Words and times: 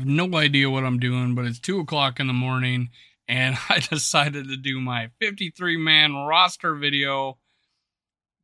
have 0.00 0.08
no 0.08 0.34
idea 0.36 0.70
what 0.70 0.84
I'm 0.84 0.98
doing, 0.98 1.34
but 1.34 1.44
it's 1.44 1.58
two 1.58 1.78
o'clock 1.78 2.20
in 2.20 2.26
the 2.26 2.32
morning, 2.32 2.88
and 3.28 3.56
I 3.68 3.80
decided 3.80 4.48
to 4.48 4.56
do 4.56 4.80
my 4.80 5.10
53 5.20 5.76
man 5.76 6.14
roster 6.14 6.74
video 6.74 7.38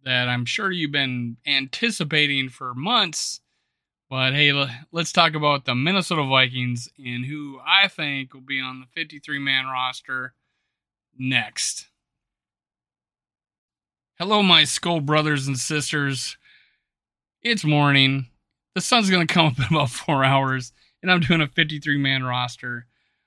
that 0.05 0.29
I'm 0.29 0.45
sure 0.45 0.71
you've 0.71 0.93
been 0.93 1.39
anticipating 1.47 2.49
for 2.49 2.75
months. 2.75 3.41
But 4.09 4.35
hey, 4.35 4.53
let's 4.93 5.11
talk 5.11 5.35
about 5.35 5.65
the 5.65 5.75
Minnesota 5.75 6.23
Vikings 6.23 6.89
and 6.97 7.25
who 7.25 7.59
I 7.67 7.89
think 7.89 8.33
will 8.33 8.41
be 8.41 8.61
on 8.61 8.79
the 8.79 8.87
53 8.95 9.41
man 9.41 9.67
roster 9.67 10.35
next. 11.19 11.89
Hello, 14.17 14.45
my 14.45 14.63
Skol 14.63 15.05
brothers 15.05 15.49
and 15.49 15.59
sisters. 15.59 16.37
It's 17.43 17.65
morning. 17.65 18.29
The 18.77 18.81
sun's 18.81 19.11
going 19.11 19.27
to 19.27 19.35
come 19.35 19.47
up 19.47 19.59
in 19.59 19.65
about 19.71 19.91
four 19.91 20.23
hours, 20.25 20.73
and 21.07 21.13
I'm 21.13 21.21
doing 21.21 21.41
a 21.41 21.47
53 21.47 21.99
man 21.99 22.25
roster. 22.25 22.87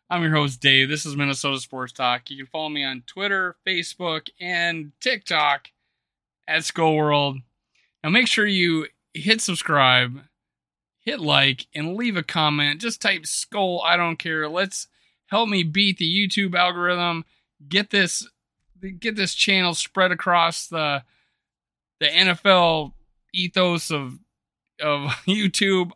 I'm 0.10 0.22
your 0.22 0.34
host, 0.34 0.60
Dave. 0.60 0.90
This 0.90 1.06
is 1.06 1.16
Minnesota 1.16 1.62
Sports 1.62 1.94
Talk. 1.94 2.30
You 2.30 2.36
can 2.36 2.46
follow 2.48 2.68
me 2.68 2.84
on 2.84 3.04
Twitter, 3.08 3.56
Facebook, 3.66 4.28
and 4.38 4.92
TikTok 5.00 5.70
at 6.46 6.64
Skol 6.64 6.98
World. 6.98 7.38
Now, 8.04 8.10
make 8.10 8.28
sure 8.28 8.46
you 8.46 8.88
hit 9.14 9.40
subscribe, 9.40 10.24
hit 11.00 11.22
like, 11.22 11.68
and 11.74 11.96
leave 11.96 12.18
a 12.18 12.24
comment. 12.24 12.82
Just 12.82 13.02
type 13.02 13.22
Skol. 13.22 13.82
I 13.82 13.96
don't 13.96 14.20
care. 14.20 14.50
Let's 14.50 14.88
help 15.28 15.48
me 15.48 15.64
beat 15.64 16.00
the 16.00 16.28
YouTube 16.28 16.56
algorithm. 16.56 17.24
Get 17.66 17.92
this 17.92 18.28
get 19.00 19.16
this 19.16 19.34
channel 19.34 19.74
spread 19.74 20.12
across 20.12 20.68
the 20.68 21.04
the 22.02 22.08
NFL 22.08 22.92
ethos 23.34 23.90
of 23.90 24.20
of 24.82 25.02
YouTube. 25.26 25.92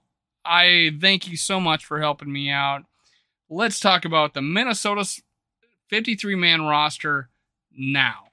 I 0.46 0.92
thank 1.00 1.28
you 1.28 1.38
so 1.38 1.60
much 1.60 1.86
for 1.86 2.02
helping 2.02 2.32
me 2.32 2.50
out. 2.50 2.84
Let's 3.50 3.80
talk 3.80 4.04
about 4.04 4.34
the 4.34 4.42
Minnesota 4.42 5.06
53 5.90 6.36
man 6.36 6.64
roster 6.64 7.30
now. 7.72 8.26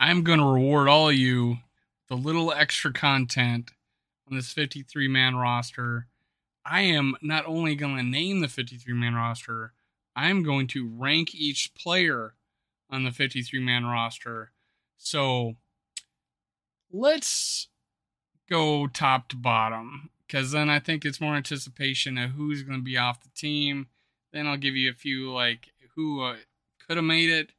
I'm 0.00 0.24
going 0.24 0.40
to 0.40 0.44
reward 0.44 0.88
all 0.88 1.10
of 1.10 1.14
you 1.14 1.58
the 2.08 2.16
little 2.16 2.52
extra 2.52 2.92
content 2.92 3.70
on 4.28 4.36
this 4.36 4.52
53 4.52 5.08
man 5.08 5.36
roster. 5.36 6.06
I 6.64 6.82
am 6.82 7.16
not 7.22 7.46
only 7.46 7.74
going 7.74 7.96
to 7.96 8.02
name 8.02 8.40
the 8.40 8.48
53 8.48 8.92
man 8.94 9.14
roster, 9.14 9.72
I'm 10.14 10.42
going 10.42 10.66
to 10.68 10.88
rank 10.88 11.34
each 11.34 11.74
player 11.74 12.34
on 12.90 13.04
the 13.04 13.10
53 13.10 13.58
man 13.60 13.84
roster. 13.86 14.52
So 14.98 15.56
let's 16.92 17.68
go 18.48 18.86
top 18.86 19.28
to 19.28 19.36
bottom 19.36 20.10
because 20.26 20.52
then 20.52 20.70
I 20.70 20.78
think 20.78 21.04
it's 21.04 21.20
more 21.20 21.34
anticipation 21.34 22.18
of 22.18 22.30
who's 22.30 22.62
going 22.62 22.78
to 22.78 22.84
be 22.84 22.96
off 22.96 23.22
the 23.22 23.30
team. 23.34 23.88
Then 24.32 24.46
I'll 24.46 24.56
give 24.56 24.76
you 24.76 24.90
a 24.90 24.94
few 24.94 25.32
like 25.32 25.72
who 25.94 26.22
uh, 26.22 26.36
could 26.86 26.96
have 26.96 27.04
made 27.04 27.30
it, 27.30 27.50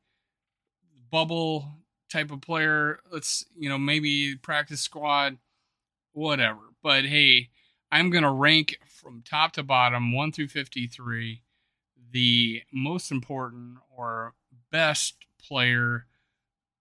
bubble 1.12 1.68
type 2.12 2.32
of 2.32 2.42
player. 2.42 3.00
Let's, 3.12 3.46
you 3.58 3.70
know, 3.70 3.78
maybe 3.78 4.36
practice 4.36 4.82
squad, 4.82 5.38
whatever. 6.14 6.60
But 6.82 7.06
hey, 7.06 7.50
I'm 7.94 8.10
going 8.10 8.24
to 8.24 8.32
rank 8.32 8.80
from 8.88 9.22
top 9.22 9.54
to 9.54 9.64
bottom, 9.64 10.14
1 10.14 10.32
through 10.32 10.48
53, 10.48 11.42
the 12.12 12.64
most 12.72 13.12
important 13.12 13.78
or 13.96 14.34
best 14.72 15.16
player, 15.38 16.06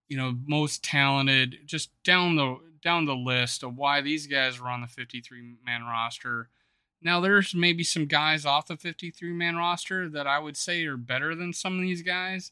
you 0.09 0.17
know, 0.17 0.35
most 0.47 0.83
talented, 0.83 1.59
just 1.67 1.91
down 2.03 2.37
the 2.37 2.59
down 2.83 3.05
the 3.05 3.15
list 3.15 3.63
of 3.63 3.77
why 3.77 4.01
these 4.01 4.27
guys 4.27 4.59
are 4.59 4.69
on 4.69 4.81
the 4.81 4.89
53 4.89 5.55
man 5.65 5.83
roster. 5.83 6.49
Now 7.01 7.21
there's 7.21 7.55
maybe 7.55 7.85
some 7.85 8.07
guys 8.07 8.45
off 8.45 8.67
the 8.67 8.77
53 8.77 9.33
man 9.33 9.57
roster 9.57 10.09
that 10.09 10.27
I 10.27 10.41
would 10.41 10.57
say 10.57 10.85
are 10.87 10.97
better 10.97 11.37
than 11.37 11.53
some 11.53 11.77
of 11.77 11.83
these 11.83 12.03
guys 12.03 12.51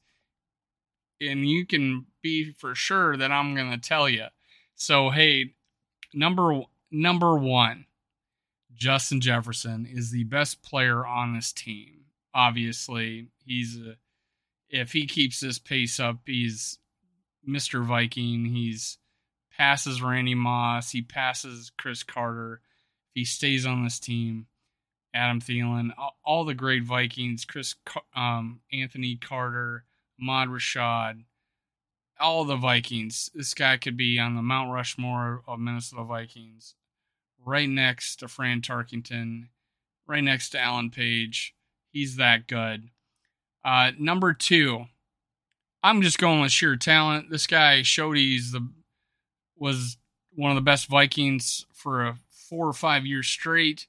and 1.21 1.49
you 1.49 1.67
can 1.67 2.07
be 2.23 2.53
for 2.53 2.75
sure 2.75 3.17
that 3.17 3.31
I'm 3.31 3.55
going 3.55 3.71
to 3.71 3.79
tell 3.79 4.09
you. 4.09 4.27
So, 4.75 5.11
hey, 5.11 5.55
number 6.15 6.63
number 6.91 7.37
1, 7.37 7.85
Justin 8.81 9.21
Jefferson 9.21 9.87
is 9.87 10.11
the 10.11 10.25
best 10.25 10.63
player 10.63 11.07
on 11.07 11.35
this 11.35 11.53
team. 11.53 12.07
Obviously, 12.35 13.29
he's 13.45 13.79
a, 13.79 13.97
if 14.71 14.93
he 14.93 15.07
keeps 15.07 15.41
this 15.41 15.59
pace 15.59 16.01
up, 16.01 16.21
he's 16.25 16.79
Mr. 17.47 17.85
Viking. 17.85 18.47
He's 18.47 18.99
passes 19.61 20.01
Randy 20.01 20.35
Moss, 20.35 20.91
he 20.91 21.03
passes 21.03 21.71
Cris 21.77 22.03
Carter. 22.03 22.63
He 23.13 23.27
stays 23.27 23.67
on 23.67 23.85
this 23.85 24.01
team, 24.01 24.47
Adam 25.13 25.43
Thielen, 25.43 25.91
all, 26.25 26.45
the 26.47 26.55
great 26.55 26.85
Vikings, 26.85 27.45
Chris 27.45 27.75
um, 28.17 28.61
Anthony 28.73 29.17
Carter, 29.17 29.85
Ahmad 30.19 30.49
Rashad, 30.49 31.25
all 32.19 32.47
the 32.47 32.57
Vikings. 32.57 33.31
This 33.35 33.53
guy 33.53 33.77
could 33.77 33.99
be 33.99 34.19
on 34.19 34.35
the 34.35 34.43
Mount 34.43 34.73
Rushmore 34.73 35.43
of 35.47 35.59
Minnesota 35.59 36.05
Vikings, 36.05 36.75
right 37.45 37.69
next 37.69 38.17
to 38.17 38.29
Fran 38.29 38.61
Tarkenton, 38.61 39.49
right 40.07 40.25
next 40.25 40.51
to 40.51 40.61
Alan 40.61 40.91
Page. 40.91 41.55
He's 41.91 42.17
that 42.17 42.47
good. 42.47 42.89
Uh, 43.65 43.93
number 43.99 44.33
two, 44.33 44.87
I'm 45.83 46.03
just 46.03 46.19
going 46.19 46.41
with 46.41 46.53
sheer 46.53 46.77
talent. 46.77 47.31
This 47.31 47.47
guy 47.47 47.83
showed 47.83 48.17
he's 48.17 48.53
the 48.53 48.69
was 49.57 49.97
one 50.35 50.51
of 50.51 50.55
the 50.55 50.63
best 50.63 50.89
Vikings 50.89 51.67
for 51.73 52.07
a 52.07 52.17
four 52.31 52.67
or 52.67 52.73
five 52.73 53.05
years 53.05 53.29
straight. 53.29 53.87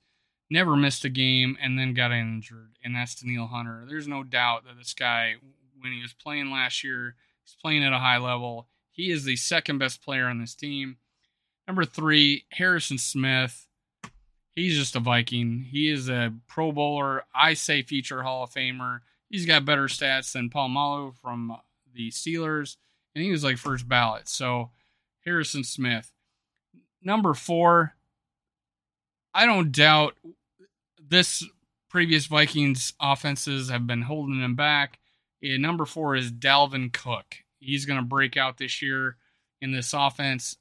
Never 0.50 0.76
missed 0.76 1.06
a 1.06 1.10
game 1.10 1.58
and 1.62 1.80
then 1.80 1.94
got 1.94 2.12
injured, 2.12 2.78
and 2.84 2.96
that's 2.96 3.16
Danielle 3.16 3.48
Hunter. 3.48 3.86
There's 3.88 4.08
no 4.08 4.24
doubt 4.24 4.66
that 4.66 4.78
this 4.78 4.94
guy 4.94 5.36
when 5.80 5.94
he 5.94 6.02
was 6.02 6.14
playing 6.14 6.52
last 6.52 6.84
year. 6.84 7.16
He's 7.44 7.56
playing 7.62 7.84
at 7.84 7.94
a 7.94 8.00
high 8.00 8.18
level. 8.18 8.68
He 8.92 9.12
is 9.12 9.24
the 9.24 9.36
second 9.36 9.78
best 9.78 10.04
player 10.04 10.28
on 10.28 10.40
this 10.40 10.54
team. 10.54 10.98
Number 11.68 11.86
three, 11.86 12.46
Harrison 12.50 12.98
Smith. 12.98 13.68
He's 14.54 14.78
just 14.78 14.96
a 14.96 15.00
Viking. 15.00 15.66
He 15.70 15.90
is 15.90 16.10
a 16.10 16.34
Pro 16.48 16.72
Bowler. 16.72 17.24
I 17.34 17.54
say 17.54 17.82
future 17.82 18.24
Hall 18.24 18.44
of 18.44 18.52
Famer. 18.52 19.00
He's 19.30 19.46
got 19.46 19.66
better 19.66 19.86
stats 19.86 20.34
than 20.34 20.50
Polamalu 20.50 21.16
from 21.16 21.56
the 21.94 22.10
Steelers, 22.10 22.76
and 23.16 23.24
he 23.24 23.32
was 23.32 23.44
like 23.44 23.58
first 23.58 23.88
ballot. 23.88 24.28
So 24.28 24.72
Harrison 25.24 25.64
Smith. 25.64 26.12
Number 27.02 27.34
four, 27.34 27.94
I 29.34 29.46
don't 29.46 29.72
doubt 29.72 30.16
this 31.00 31.46
previous 31.90 32.26
Vikings 32.26 32.94
offenses 33.00 33.70
have 33.70 33.88
been 33.88 34.02
holding 34.02 34.42
him 34.42 34.56
back. 34.56 35.00
And 35.44 35.62
number 35.62 35.86
four 35.86 36.16
is 36.16 36.32
Dalvin 36.32 36.94
Cook. 36.94 37.38
He's 37.60 37.86
going 37.86 38.00
to 38.00 38.06
break 38.06 38.38
out 38.38 38.58
this 38.58 38.82
year 38.82 39.18
in 39.62 39.72
this 39.72 39.94
offense. 39.94 40.58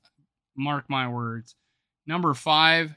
Mark 0.56 0.88
my 0.88 1.08
words. 1.08 1.54
Number 2.06 2.34
five, 2.34 2.96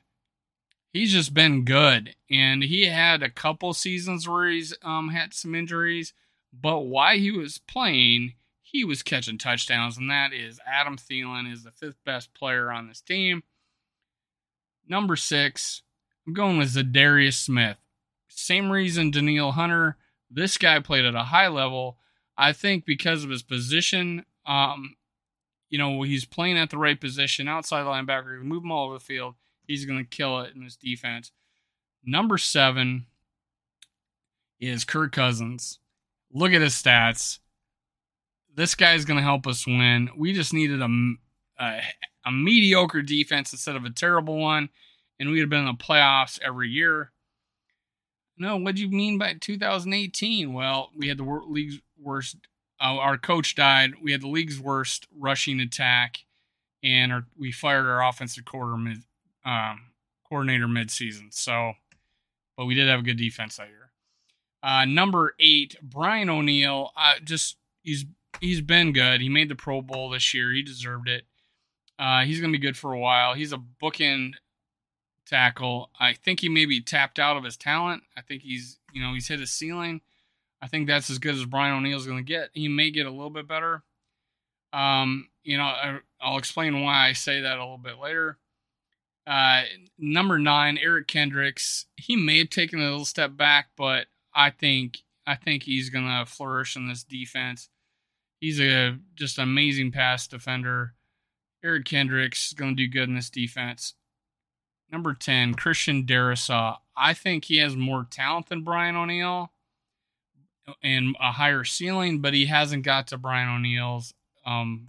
he's 0.92 1.12
just 1.12 1.34
been 1.34 1.66
good. 1.66 2.16
And 2.30 2.64
he 2.64 2.86
had 2.86 3.24
a 3.24 3.30
couple 3.30 3.74
seasons 3.74 4.28
where 4.28 4.50
he's 4.50 4.74
um, 4.82 5.10
had 5.10 5.34
some 5.34 5.56
injuries. 5.56 6.14
But 6.52 6.82
while 6.82 7.18
he 7.18 7.32
was 7.32 7.58
playing, 7.58 8.34
he 8.62 8.84
was 8.84 9.04
catching 9.04 9.38
touchdowns. 9.38 9.98
And 9.98 10.10
that 10.10 10.34
is 10.34 10.60
Adam 10.66 10.98
Thielen 10.98 11.52
is 11.52 11.64
the 11.64 11.72
fifth 11.72 11.98
best 12.06 12.34
player 12.34 12.72
on 12.72 12.88
this 12.88 13.02
team. 13.02 13.44
Number 14.88 15.16
six, 15.16 15.82
I'm 16.28 16.34
going 16.34 16.58
with 16.58 16.76
Za'Darius 16.76 17.36
Smith. 17.36 17.78
Same 18.28 18.72
reason 18.72 19.12
Danielle 19.12 19.52
Hunter 19.52 19.98
this 20.34 20.58
guy 20.58 20.80
played 20.80 21.06
at 21.06 21.16
a 21.16 21.24
high 21.24 21.48
level. 21.48 21.98
I 22.38 22.54
think 22.54 22.86
because 22.86 23.24
of 23.24 23.30
his 23.30 23.44
position, 23.44 24.26
um, 24.46 24.96
you 25.74 25.80
know, 25.80 26.04
he's 26.04 26.24
playing 26.24 26.60
at 26.60 26.70
the 26.70 26.78
right 26.78 27.02
position, 27.02 27.48
outside 27.48 27.88
linebacker, 27.88 28.40
move 28.44 28.64
him 28.64 28.72
all 28.72 28.86
over 28.86 28.94
the 28.94 29.04
field. 29.04 29.34
He's 29.66 29.88
going 29.88 29.98
to 29.98 30.06
kill 30.06 30.42
it 30.42 30.54
in 30.54 30.64
this 30.64 30.76
defense. 30.76 31.32
Number 32.06 32.38
seven 32.38 33.08
is 34.60 34.86
Kirk 34.86 35.14
Cousins. 35.14 35.80
Look 36.32 36.54
at 36.54 36.62
his 36.62 36.76
stats. 36.76 37.40
This 38.56 38.76
guy's 38.76 39.04
going 39.04 39.18
to 39.18 39.24
help 39.24 39.48
us 39.48 39.66
win. 39.66 40.12
We 40.16 40.32
just 40.32 40.54
needed 40.54 40.80
a, 40.80 40.90
a, 41.60 41.82
a 42.24 42.32
mediocre 42.32 43.02
defense 43.02 43.52
instead 43.52 43.76
of 43.76 43.84
a 43.84 43.90
terrible 43.90 44.38
one, 44.38 44.70
and 45.20 45.32
we'd 45.32 45.40
have 45.40 45.50
been 45.50 45.66
in 45.68 45.76
the 45.76 45.84
playoffs 45.84 46.40
every 46.46 46.70
year. 46.70 47.12
No, 48.38 48.58
what 48.58 48.76
do 48.76 48.84
you 48.84 48.92
mean 48.92 49.18
by 49.18 49.38
2018? 49.42 50.54
Well, 50.54 50.92
we 50.96 51.08
had 51.08 51.18
the 51.18 51.24
league's 51.48 51.80
worst. 52.00 52.36
Uh, 52.80 52.98
our 52.98 53.18
coach 53.18 53.56
died. 53.56 53.94
We 54.02 54.12
had 54.12 54.22
the 54.22 54.28
league's 54.28 54.60
worst 54.60 55.08
rushing 55.18 55.60
attack, 55.60 56.26
and 56.84 57.12
our, 57.14 57.26
we 57.38 57.52
fired 57.52 57.86
our 57.86 58.04
offensive 58.04 58.46
quarter 58.46 58.78
mid, 58.78 59.04
um, 59.46 59.92
coordinator 60.28 60.68
midseason. 60.68 61.34
So 61.34 61.74
but 62.58 62.66
we 62.66 62.76
did 62.76 62.88
have 62.88 63.00
a 63.00 63.04
good 63.04 63.18
defense 63.18 63.58
that 63.58 63.70
year. 63.70 63.92
Uh, 64.62 64.86
number 64.86 65.36
eight, 65.40 65.76
Brian 65.82 66.30
O'Neill. 66.30 66.92
Uh, 66.96 67.16
just 67.24 67.58
he's 67.84 68.06
he's 68.40 68.62
been 68.62 68.94
good. 68.94 69.22
He 69.22 69.30
made 69.30 69.50
the 69.50 69.56
Pro 69.56 69.82
Bowl 69.82 70.10
this 70.10 70.34
year. 70.34 70.52
He 70.52 70.62
deserved 70.62 71.10
it. 71.10 71.26
Uh, 72.00 72.22
he's 72.22 72.40
gonna 72.40 72.54
be 72.54 72.60
good 72.60 72.78
for 72.78 72.94
a 72.94 73.00
while. 73.00 73.34
He's 73.34 73.54
a 73.54 73.62
bookend 73.82 74.34
tackle. 75.26 75.90
I 76.00 76.14
think 76.14 76.40
he 76.40 76.50
may 76.50 76.66
be 76.66 76.82
tapped 76.82 77.20
out 77.20 77.38
of 77.38 77.44
his 77.44 77.58
talent. 77.58 78.04
I 78.16 78.22
think 78.22 78.44
he's 78.44 78.80
you 78.94 79.02
know 79.02 79.14
he's 79.14 79.28
hit 79.28 79.40
his 79.40 79.52
ceiling. 79.52 80.02
I 80.64 80.68
think 80.68 80.88
that's 80.88 81.10
as 81.10 81.20
good 81.20 81.36
as 81.36 81.44
Brian 81.44 81.76
O'Neill's 81.76 82.06
going 82.06 82.20
to 82.20 82.24
get. 82.24 82.50
He 82.54 82.70
may 82.70 82.90
get 82.90 83.06
a 83.06 83.12
little 83.12 83.30
bit 83.30 83.50
better. 83.50 83.84
Um, 84.72 85.28
you 85.44 85.58
know, 85.58 85.66
I, 85.66 86.00
will 86.24 86.38
explain 86.38 86.82
why 86.82 87.10
I 87.10 87.12
say 87.12 87.42
that 87.42 87.58
a 87.58 87.60
little 87.60 87.78
bit 87.78 88.00
later. 88.00 88.38
Uh, 89.28 89.64
number 89.98 90.40
nine, 90.40 90.78
Eric 90.82 91.08
Kendricks. 91.08 91.88
He 91.98 92.16
may 92.16 92.38
have 92.38 92.50
taken 92.50 92.80
a 92.80 92.84
little 92.84 93.04
step 93.04 93.36
back, 93.36 93.72
but 93.76 94.08
I 94.34 94.52
think 94.52 95.00
I 95.28 95.36
think 95.36 95.64
he's 95.64 95.90
going 95.90 96.06
to 96.06 96.26
flourish 96.26 96.78
in 96.78 96.88
this 96.88 97.04
defense. 97.04 97.68
He's 98.40 98.62
a 98.62 98.98
just 99.16 99.38
amazing 99.38 99.92
pass 99.92 100.28
defender. 100.28 100.94
Eric 101.62 101.84
Kendricks 101.84 102.48
is 102.48 102.54
going 102.54 102.78
to 102.78 102.84
do 102.84 102.90
good 102.90 103.10
in 103.10 103.16
this 103.16 103.30
defense. 103.30 103.96
Number 104.90 105.14
10, 105.14 105.56
Christian 105.56 106.06
Darrisaw. 106.06 106.78
I 106.96 107.14
think 107.14 107.46
he 107.46 107.58
has 107.58 107.76
more 107.76 108.08
talent 108.10 108.48
than 108.48 108.64
Brian 108.64 108.96
O'Neill 108.96 109.53
and 110.82 111.16
a 111.20 111.32
higher 111.32 111.64
ceiling, 111.64 112.20
but 112.20 112.34
he 112.34 112.46
hasn't 112.46 112.84
got 112.84 113.08
to 113.08 113.18
Brian 113.18 113.50
O'Neill's 113.50 114.14
um, 114.46 114.88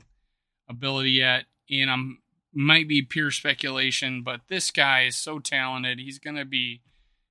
ability 0.68 1.12
yet. 1.12 1.44
And 1.70 1.90
I'm 1.90 2.18
might 2.52 2.86
be 2.86 3.02
pure 3.02 3.30
speculation, 3.30 4.22
but 4.22 4.42
this 4.48 4.70
guy 4.70 5.02
is 5.04 5.16
so 5.16 5.38
talented. 5.38 5.98
He's 5.98 6.18
gonna 6.18 6.44
be 6.44 6.82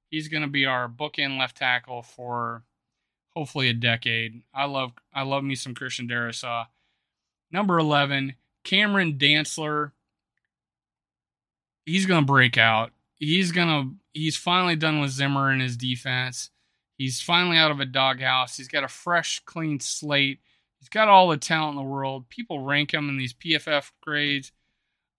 he's 0.09 0.27
gonna 0.27 0.47
be 0.47 0.65
our 0.65 0.87
bookend 0.89 1.39
left 1.39 1.57
tackle 1.57 2.01
for 2.01 2.63
hopefully 3.35 3.69
a 3.69 3.73
decade. 3.73 4.41
I 4.53 4.65
love 4.65 4.93
I 5.13 5.23
love 5.23 5.43
me 5.43 5.55
some 5.55 5.75
Christian 5.75 6.07
Darrisaw. 6.07 6.67
Number 7.51 7.77
eleven, 7.79 8.35
Cameron 8.63 9.17
Dantzler 9.17 9.91
he's 11.85 12.05
gonna 12.05 12.25
break 12.25 12.57
out. 12.57 12.91
He's 13.15 13.51
gonna 13.51 13.91
he's 14.13 14.37
finally 14.37 14.75
done 14.75 14.99
with 14.99 15.11
Zimmer 15.11 15.49
and 15.49 15.61
his 15.61 15.77
defense. 15.77 16.49
He's 16.97 17.21
finally 17.21 17.57
out 17.57 17.71
of 17.71 17.79
a 17.79 17.85
doghouse. 17.85 18.57
He's 18.57 18.67
got 18.67 18.83
a 18.83 18.89
fresh, 18.89 19.41
clean 19.45 19.79
slate. 19.79 20.39
He's 20.79 20.89
got 20.89 21.07
all 21.07 21.29
the 21.29 21.37
talent 21.37 21.77
in 21.77 21.83
the 21.83 21.89
world. 21.89 22.29
People 22.29 22.63
rank 22.63 22.93
him 22.93 23.09
in 23.09 23.17
these 23.17 23.33
PFF 23.33 23.91
grades. 24.01 24.51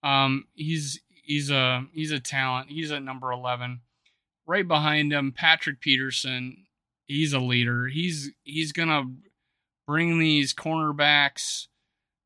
Um, 0.03 0.45
he's 0.53 1.01
he's 1.09 1.49
a 1.49 1.85
he's 1.91 2.11
a 2.11 2.19
talent. 2.19 2.69
He's 2.69 2.91
at 2.91 3.03
number 3.03 3.31
eleven. 3.31 3.81
Right 4.47 4.67
behind 4.67 5.11
him, 5.11 5.31
Patrick 5.31 5.81
Peterson. 5.81 6.65
He's 7.07 7.33
a 7.33 7.39
leader. 7.39 7.87
He's 7.87 8.31
he's 8.43 8.71
gonna 8.71 9.03
bring 9.87 10.19
these 10.19 10.53
cornerbacks 10.53 11.67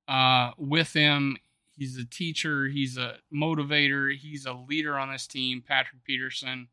uh, 0.08 0.52
with 0.58 0.94
him 0.94 1.38
He's 1.80 1.98
a 1.98 2.04
teacher. 2.04 2.68
He's 2.68 2.98
a 2.98 3.16
motivator. 3.34 4.14
He's 4.14 4.46
a 4.46 4.52
leader 4.52 4.98
on 5.00 5.14
this 5.14 5.26
team, 5.28 5.64
Patrick 5.66 6.04
Peterson. 6.04 6.68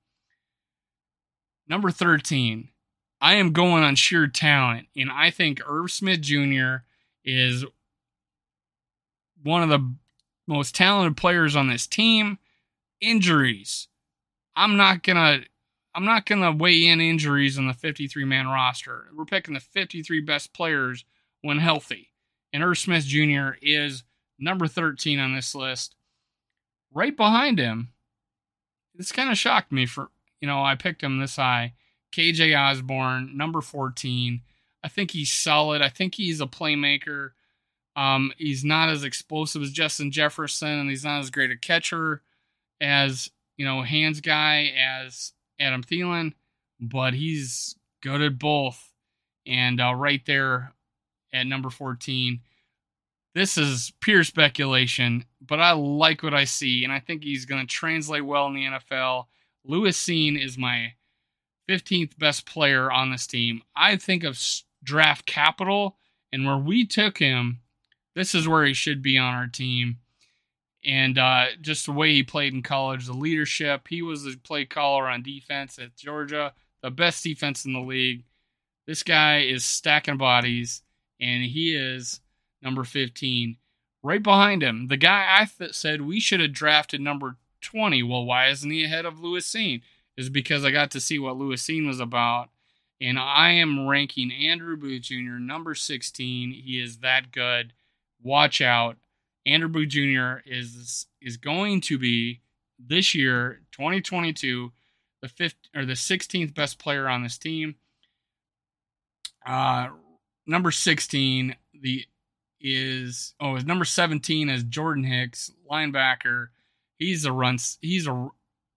Number 1.68 1.90
13, 1.90 2.68
I 3.20 3.34
am 3.34 3.52
going 3.52 3.82
on 3.82 3.96
sheer 3.96 4.26
talent, 4.26 4.86
and 4.96 5.10
I 5.10 5.30
think 5.30 5.60
Irv 5.66 5.90
Smith 5.90 6.20
Jr. 6.20 6.76
is 7.24 7.64
one 9.42 9.62
of 9.62 9.68
the 9.68 9.94
most 10.46 10.74
talented 10.74 11.16
players 11.16 11.56
on 11.56 11.68
this 11.68 11.86
team. 11.86 12.38
Injuries. 13.00 13.88
I'm 14.54 14.76
not 14.76 15.02
gonna 15.02 15.40
I'm 15.94 16.04
not 16.04 16.24
gonna 16.24 16.52
weigh 16.52 16.86
in 16.86 17.00
injuries 17.00 17.58
on 17.58 17.66
the 17.66 17.74
53 17.74 18.24
man 18.24 18.46
roster. 18.46 19.08
We're 19.14 19.24
picking 19.24 19.54
the 19.54 19.60
53 19.60 20.20
best 20.20 20.52
players 20.52 21.04
when 21.42 21.58
healthy. 21.58 22.10
And 22.52 22.62
Irv 22.62 22.78
Smith 22.78 23.04
Jr. 23.04 23.50
is 23.60 24.04
number 24.38 24.66
13 24.66 25.18
on 25.18 25.34
this 25.34 25.54
list. 25.54 25.94
Right 26.92 27.16
behind 27.16 27.58
him, 27.58 27.90
this 28.94 29.12
kind 29.12 29.30
of 29.30 29.36
shocked 29.36 29.72
me 29.72 29.84
for, 29.84 30.10
you 30.40 30.48
know, 30.48 30.62
I 30.62 30.74
picked 30.74 31.02
him 31.02 31.18
this 31.18 31.36
high. 31.36 31.74
KJ 32.12 32.56
Osborn, 32.58 33.36
number 33.36 33.60
14. 33.60 34.40
I 34.82 34.88
think 34.88 35.10
he's 35.10 35.30
solid. 35.30 35.82
I 35.82 35.88
think 35.88 36.14
he's 36.14 36.40
a 36.40 36.46
playmaker. 36.46 37.30
Um, 37.96 38.32
he's 38.36 38.64
not 38.64 38.88
as 38.88 39.04
explosive 39.04 39.62
as 39.62 39.72
Justin 39.72 40.10
Jefferson, 40.10 40.68
and 40.68 40.90
he's 40.90 41.04
not 41.04 41.20
as 41.20 41.30
great 41.30 41.50
a 41.50 41.56
catcher 41.56 42.22
as, 42.80 43.30
you 43.56 43.64
know, 43.64 43.82
hands 43.82 44.20
guy 44.20 44.72
as 44.78 45.32
Adam 45.58 45.82
Thielen, 45.82 46.34
but 46.78 47.14
he's 47.14 47.74
good 48.02 48.20
at 48.20 48.38
both. 48.38 48.92
And 49.46 49.80
uh, 49.80 49.94
right 49.94 50.22
there 50.26 50.74
at 51.32 51.46
number 51.46 51.70
14, 51.70 52.40
this 53.34 53.58
is 53.58 53.92
pure 54.00 54.24
speculation, 54.24 55.24
but 55.46 55.60
I 55.60 55.72
like 55.72 56.22
what 56.22 56.34
I 56.34 56.44
see, 56.44 56.84
and 56.84 56.92
I 56.92 57.00
think 57.00 57.22
he's 57.22 57.44
going 57.44 57.60
to 57.60 57.66
translate 57.66 58.24
well 58.24 58.46
in 58.46 58.54
the 58.54 58.64
NFL. 58.64 59.26
Lewis 59.66 60.00
Cine 60.00 60.42
is 60.42 60.56
my 60.56 60.92
15th 61.68 62.18
best 62.18 62.46
player 62.46 62.90
on 62.90 63.10
this 63.10 63.26
team. 63.26 63.62
I 63.74 63.96
think 63.96 64.24
of 64.24 64.40
draft 64.82 65.26
capital, 65.26 65.96
and 66.32 66.46
where 66.46 66.56
we 66.56 66.86
took 66.86 67.18
him, 67.18 67.60
this 68.14 68.34
is 68.34 68.48
where 68.48 68.64
he 68.64 68.74
should 68.74 69.02
be 69.02 69.18
on 69.18 69.34
our 69.34 69.48
team. 69.48 69.98
And 70.84 71.18
uh, 71.18 71.46
just 71.60 71.86
the 71.86 71.92
way 71.92 72.12
he 72.12 72.22
played 72.22 72.54
in 72.54 72.62
college, 72.62 73.06
the 73.06 73.12
leadership, 73.12 73.88
he 73.88 74.02
was 74.02 74.22
the 74.22 74.36
play 74.36 74.64
caller 74.64 75.08
on 75.08 75.22
defense 75.22 75.78
at 75.78 75.96
Georgia, 75.96 76.52
the 76.82 76.90
best 76.90 77.24
defense 77.24 77.64
in 77.64 77.72
the 77.72 77.80
league. 77.80 78.24
This 78.86 79.02
guy 79.02 79.40
is 79.40 79.64
stacking 79.64 80.16
bodies, 80.16 80.82
and 81.20 81.42
he 81.42 81.74
is 81.74 82.20
number 82.62 82.84
15. 82.84 83.56
Right 84.04 84.22
behind 84.22 84.62
him, 84.62 84.86
the 84.86 84.96
guy 84.96 85.26
I 85.40 85.46
th- 85.46 85.74
said 85.74 86.02
we 86.02 86.20
should 86.20 86.38
have 86.38 86.52
drafted 86.52 87.00
number 87.00 87.38
20. 87.66 88.02
Well, 88.02 88.24
why 88.24 88.48
isn't 88.48 88.70
he 88.70 88.84
ahead 88.84 89.04
of 89.04 89.20
Lewis 89.20 89.50
Cine? 89.50 89.82
Is 90.16 90.30
because 90.30 90.64
I 90.64 90.70
got 90.70 90.90
to 90.92 91.00
see 91.00 91.18
what 91.18 91.36
Lewis 91.36 91.62
Cine 91.62 91.86
was 91.86 92.00
about. 92.00 92.48
And 93.00 93.18
I 93.18 93.50
am 93.50 93.86
ranking 93.86 94.32
Andrew 94.32 94.76
Booth 94.76 95.02
Jr. 95.02 95.38
number 95.38 95.74
16. 95.74 96.52
He 96.52 96.80
is 96.80 96.98
that 96.98 97.30
good. 97.30 97.74
Watch 98.22 98.62
out. 98.62 98.96
Andrew 99.44 99.68
Booth 99.68 99.88
Jr. 99.88 100.38
is 100.46 101.06
is 101.20 101.36
going 101.36 101.80
to 101.82 101.98
be 101.98 102.40
this 102.78 103.14
year, 103.14 103.60
2022, 103.72 104.72
the 105.22 105.28
fifth 105.28 105.56
or 105.74 105.84
the 105.84 105.92
16th 105.92 106.54
best 106.54 106.78
player 106.78 107.08
on 107.08 107.22
this 107.22 107.38
team. 107.38 107.76
Uh, 109.46 109.88
number 110.46 110.70
16, 110.70 111.54
the 111.80 112.04
is 112.60 113.34
oh 113.38 113.54
his 113.54 113.64
number 113.64 113.84
17 113.84 114.48
is 114.48 114.62
Jordan 114.64 115.04
Hicks, 115.04 115.52
linebacker. 115.70 116.48
He's 116.98 117.24
a 117.24 117.32
run 117.32 117.58
he's 117.80 118.06
a 118.06 118.28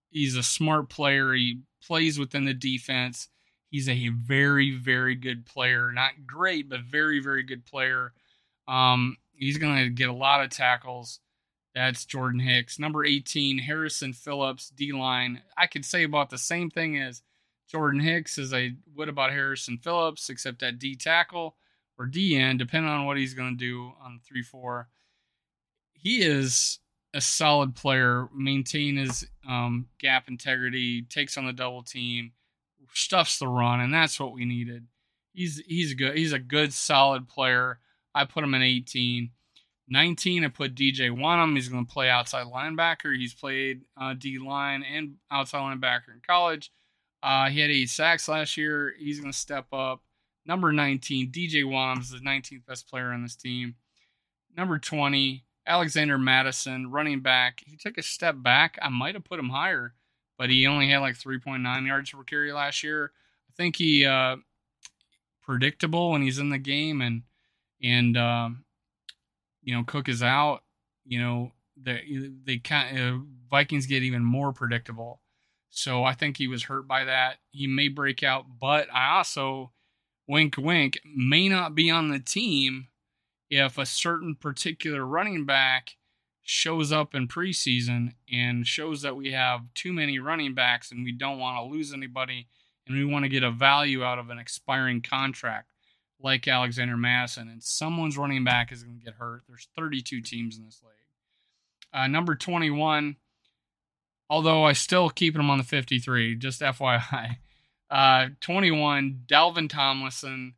he's 0.09 0.35
a 0.35 0.43
smart 0.43 0.89
player. 0.89 1.33
He 1.33 1.61
plays 1.85 2.19
within 2.19 2.45
the 2.45 2.53
defense. 2.53 3.29
He's 3.69 3.87
a 3.87 4.09
very 4.09 4.71
very 4.71 5.15
good 5.15 5.45
player. 5.45 5.91
Not 5.91 6.25
great, 6.25 6.69
but 6.69 6.81
very 6.81 7.19
very 7.19 7.43
good 7.43 7.65
player. 7.65 8.13
Um 8.67 9.17
he's 9.39 9.57
going 9.57 9.77
to 9.77 9.89
get 9.89 10.09
a 10.09 10.13
lot 10.13 10.43
of 10.43 10.49
tackles. 10.49 11.19
That's 11.73 12.05
Jordan 12.05 12.39
Hicks. 12.39 12.77
Number 12.77 13.05
18, 13.05 13.59
Harrison 13.59 14.11
Phillips, 14.11 14.69
D 14.69 14.91
line. 14.91 15.41
I 15.57 15.67
could 15.67 15.85
say 15.85 16.03
about 16.03 16.29
the 16.29 16.37
same 16.37 16.69
thing 16.69 16.97
as 16.97 17.21
Jordan 17.69 18.01
Hicks 18.01 18.37
as 18.37 18.53
I 18.53 18.71
would 18.95 19.07
about 19.07 19.31
Harrison 19.31 19.77
Phillips, 19.77 20.29
except 20.29 20.63
at 20.63 20.79
D 20.79 20.95
tackle 20.95 21.55
or 21.97 22.05
D 22.05 22.35
end, 22.35 22.59
depending 22.59 22.91
on 22.91 23.05
what 23.05 23.17
he's 23.17 23.33
going 23.33 23.57
to 23.57 23.65
do 23.65 23.93
on 24.03 24.19
3 24.27 24.41
4. 24.41 24.89
He 25.93 26.21
is 26.21 26.79
a 27.13 27.21
solid 27.21 27.75
player, 27.75 28.27
maintain 28.35 28.97
his 28.97 29.27
um, 29.47 29.87
gap 29.99 30.27
integrity, 30.27 31.01
takes 31.03 31.37
on 31.37 31.45
the 31.45 31.53
double 31.53 31.83
team, 31.83 32.33
stuffs 32.93 33.39
the 33.39 33.47
run, 33.47 33.79
and 33.79 33.93
that's 33.93 34.19
what 34.19 34.33
we 34.33 34.45
needed. 34.45 34.85
He's 35.33 35.61
he's 35.67 35.93
good. 35.93 36.17
He's 36.17 36.33
a 36.33 36.39
good, 36.39 36.73
solid 36.73 37.27
player. 37.27 37.79
I 38.13 38.25
put 38.25 38.43
him 38.43 38.53
in 38.53 38.61
18. 38.61 39.31
19, 39.91 40.45
I 40.45 40.47
put 40.49 40.75
DJ 40.75 41.09
Wonnum. 41.09 41.55
He's 41.55 41.67
going 41.67 41.85
to 41.85 41.91
play 41.91 42.09
outside 42.09 42.45
linebacker. 42.45 43.15
He's 43.15 43.33
played 43.33 43.81
uh, 43.99 44.13
D 44.13 44.37
line 44.37 44.83
and 44.83 45.15
outside 45.31 45.59
linebacker 45.59 46.13
in 46.13 46.21
college. 46.25 46.71
Uh, 47.23 47.49
he 47.49 47.59
had 47.59 47.71
eight 47.71 47.89
sacks 47.89 48.27
last 48.27 48.55
year. 48.55 48.93
He's 48.99 49.19
going 49.19 49.31
to 49.31 49.37
step 49.37 49.65
up. 49.73 50.01
Number 50.45 50.71
19, 50.71 51.31
DJ 51.31 51.63
Wonnum, 51.63 52.07
the 52.09 52.17
19th 52.17 52.65
best 52.65 52.87
player 52.87 53.11
on 53.11 53.23
this 53.23 53.35
team. 53.35 53.75
Number 54.55 54.79
20, 54.79 55.43
Alexander 55.65 56.17
Mattison, 56.17 56.91
running 56.91 57.21
back. 57.21 57.61
He 57.65 57.77
took 57.77 57.97
a 57.97 58.03
step 58.03 58.35
back. 58.37 58.77
I 58.81 58.89
might 58.89 59.15
have 59.15 59.23
put 59.23 59.39
him 59.39 59.49
higher, 59.49 59.93
but 60.37 60.49
he 60.49 60.67
only 60.67 60.89
had 60.89 60.99
like 60.99 61.15
3.9 61.15 61.87
yards 61.87 62.11
per 62.11 62.23
carry 62.23 62.51
last 62.51 62.83
year. 62.83 63.11
I 63.49 63.53
think 63.55 63.75
he 63.75 64.05
uh, 64.05 64.37
predictable 65.41 66.11
when 66.11 66.21
he's 66.21 66.39
in 66.39 66.49
the 66.49 66.57
game 66.57 67.01
and 67.01 67.23
and 67.81 68.17
um, 68.17 68.65
you 69.63 69.75
know 69.75 69.83
Cook 69.83 70.09
is 70.09 70.23
out. 70.23 70.63
You 71.05 71.19
know 71.19 71.51
they 71.81 72.29
they 72.43 72.57
kind 72.57 72.99
of, 72.99 73.21
Vikings 73.49 73.87
get 73.87 74.03
even 74.03 74.23
more 74.23 74.53
predictable. 74.53 75.21
So 75.71 76.03
I 76.03 76.13
think 76.13 76.37
he 76.37 76.47
was 76.47 76.63
hurt 76.63 76.87
by 76.87 77.05
that. 77.05 77.37
He 77.51 77.67
may 77.67 77.87
break 77.87 78.23
out, 78.23 78.45
but 78.59 78.87
I 78.93 79.17
also, 79.17 79.71
wink, 80.27 80.55
wink, 80.57 80.99
may 81.03 81.47
not 81.47 81.73
be 81.75 81.89
on 81.89 82.09
the 82.09 82.19
team 82.19 82.88
if 83.49 83.77
a 83.77 83.85
certain 83.85 84.35
particular 84.35 85.05
running 85.05 85.45
back 85.45 85.95
shows 86.43 86.91
up 86.91 87.13
in 87.13 87.27
preseason 87.27 88.13
and 88.31 88.65
shows 88.65 89.01
that 89.03 89.15
we 89.15 89.31
have 89.31 89.61
too 89.75 89.93
many 89.93 90.19
running 90.19 90.53
backs 90.53 90.91
and 90.91 91.03
we 91.03 91.11
don't 91.11 91.37
want 91.39 91.57
to 91.57 91.71
lose 91.71 91.93
anybody 91.93 92.47
and 92.87 92.97
we 92.97 93.05
want 93.05 93.23
to 93.23 93.29
get 93.29 93.43
a 93.43 93.51
value 93.51 94.03
out 94.03 94.17
of 94.17 94.29
an 94.29 94.39
expiring 94.39 95.01
contract 95.01 95.71
like 96.19 96.47
Alexander 96.47 96.97
Mattison 96.97 97.49
and 97.49 97.63
someone's 97.63 98.17
running 98.17 98.43
back 98.43 98.71
is 98.71 98.83
going 98.83 98.97
to 98.97 99.05
get 99.05 99.13
hurt. 99.15 99.43
There's 99.47 99.67
32 99.75 100.21
teams 100.21 100.57
in 100.57 100.65
this 100.65 100.81
league. 100.83 100.93
Uh, 101.93 102.07
number 102.07 102.35
21, 102.35 103.15
although 104.29 104.63
I 104.63 104.73
still 104.73 105.09
keep 105.09 105.35
him 105.35 105.49
on 105.49 105.57
the 105.57 105.63
53, 105.63 106.35
just 106.35 106.61
FYI. 106.61 107.37
Uh, 107.89 108.27
21, 108.41 109.21
Dalvin 109.25 109.67
Tomlinson, 109.67 110.53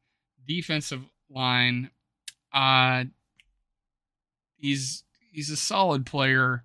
defensive 0.45 1.01
line. 1.29 1.89
Uh, 2.53 3.05
he's 4.57 5.03
he's 5.31 5.49
a 5.49 5.57
solid 5.57 6.05
player. 6.05 6.63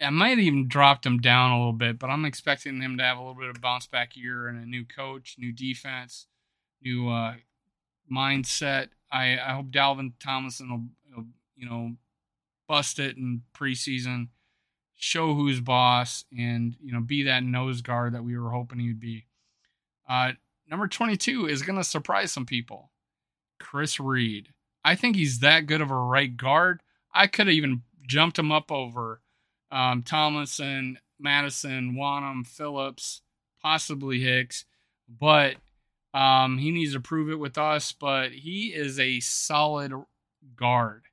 I 0.00 0.10
might 0.10 0.38
even 0.38 0.66
dropped 0.66 1.06
him 1.06 1.18
down 1.18 1.52
a 1.52 1.58
little 1.58 1.72
bit, 1.72 1.98
but 1.98 2.10
I'm 2.10 2.24
expecting 2.24 2.80
him 2.80 2.98
to 2.98 3.04
have 3.04 3.18
a 3.18 3.20
little 3.20 3.40
bit 3.40 3.50
of 3.50 3.60
bounce 3.60 3.86
back 3.86 4.16
year 4.16 4.48
and 4.48 4.60
a 4.60 4.66
new 4.66 4.84
coach, 4.84 5.36
new 5.38 5.52
defense, 5.52 6.26
new 6.82 7.08
uh, 7.08 7.34
mindset. 8.12 8.88
I, 9.12 9.38
I 9.38 9.52
hope 9.52 9.66
Dalvin 9.66 10.12
Tomlinson 10.18 10.70
will, 10.70 11.16
will, 11.16 11.26
you 11.54 11.68
know, 11.68 11.92
bust 12.66 12.98
it 12.98 13.16
in 13.16 13.42
preseason, 13.54 14.28
show 14.96 15.34
who's 15.34 15.60
boss, 15.60 16.24
and 16.36 16.76
you 16.82 16.92
know, 16.92 17.00
be 17.00 17.24
that 17.24 17.44
nose 17.44 17.80
guard 17.80 18.14
that 18.14 18.24
we 18.24 18.36
were 18.36 18.50
hoping 18.50 18.80
he'd 18.80 18.98
be. 18.98 19.26
Uh, 20.08 20.32
number 20.68 20.88
22 20.88 21.46
is 21.46 21.62
going 21.62 21.78
to 21.78 21.84
surprise 21.84 22.32
some 22.32 22.46
people. 22.46 22.90
Chris 23.60 24.00
Reed. 24.00 24.48
I 24.84 24.94
think 24.94 25.16
he's 25.16 25.40
that 25.40 25.66
good 25.66 25.80
of 25.80 25.90
a 25.90 25.96
right 25.96 26.36
guard. 26.36 26.82
I 27.14 27.26
could 27.26 27.46
have 27.46 27.54
even 27.54 27.82
jumped 28.06 28.38
him 28.38 28.50
up 28.50 28.72
over 28.72 29.20
um, 29.70 30.02
Tomlinson, 30.02 30.98
Mattison, 31.18 31.94
Wonnum, 31.94 32.46
Phillips, 32.46 33.22
possibly 33.62 34.20
Hicks, 34.20 34.64
but 35.08 35.56
um, 36.12 36.58
he 36.58 36.70
needs 36.70 36.92
to 36.92 37.00
prove 37.00 37.30
it 37.30 37.38
with 37.38 37.56
us. 37.56 37.92
But 37.92 38.32
he 38.32 38.68
is 38.68 38.98
a 38.98 39.20
solid 39.20 39.92
guard. 40.56 41.04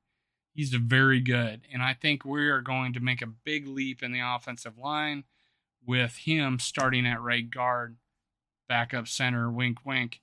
He's 0.52 0.74
very 0.74 1.20
good, 1.20 1.62
and 1.72 1.82
I 1.82 1.94
think 1.94 2.24
we 2.24 2.48
are 2.48 2.60
going 2.60 2.92
to 2.94 3.00
make 3.00 3.22
a 3.22 3.26
big 3.26 3.66
leap 3.66 4.02
in 4.02 4.12
the 4.12 4.20
offensive 4.20 4.76
line 4.76 5.24
with 5.86 6.16
him 6.16 6.58
starting 6.58 7.06
at 7.06 7.22
right 7.22 7.48
guard, 7.48 7.96
backup 8.68 9.08
center. 9.08 9.50
Wink, 9.50 9.78
wink. 9.86 10.20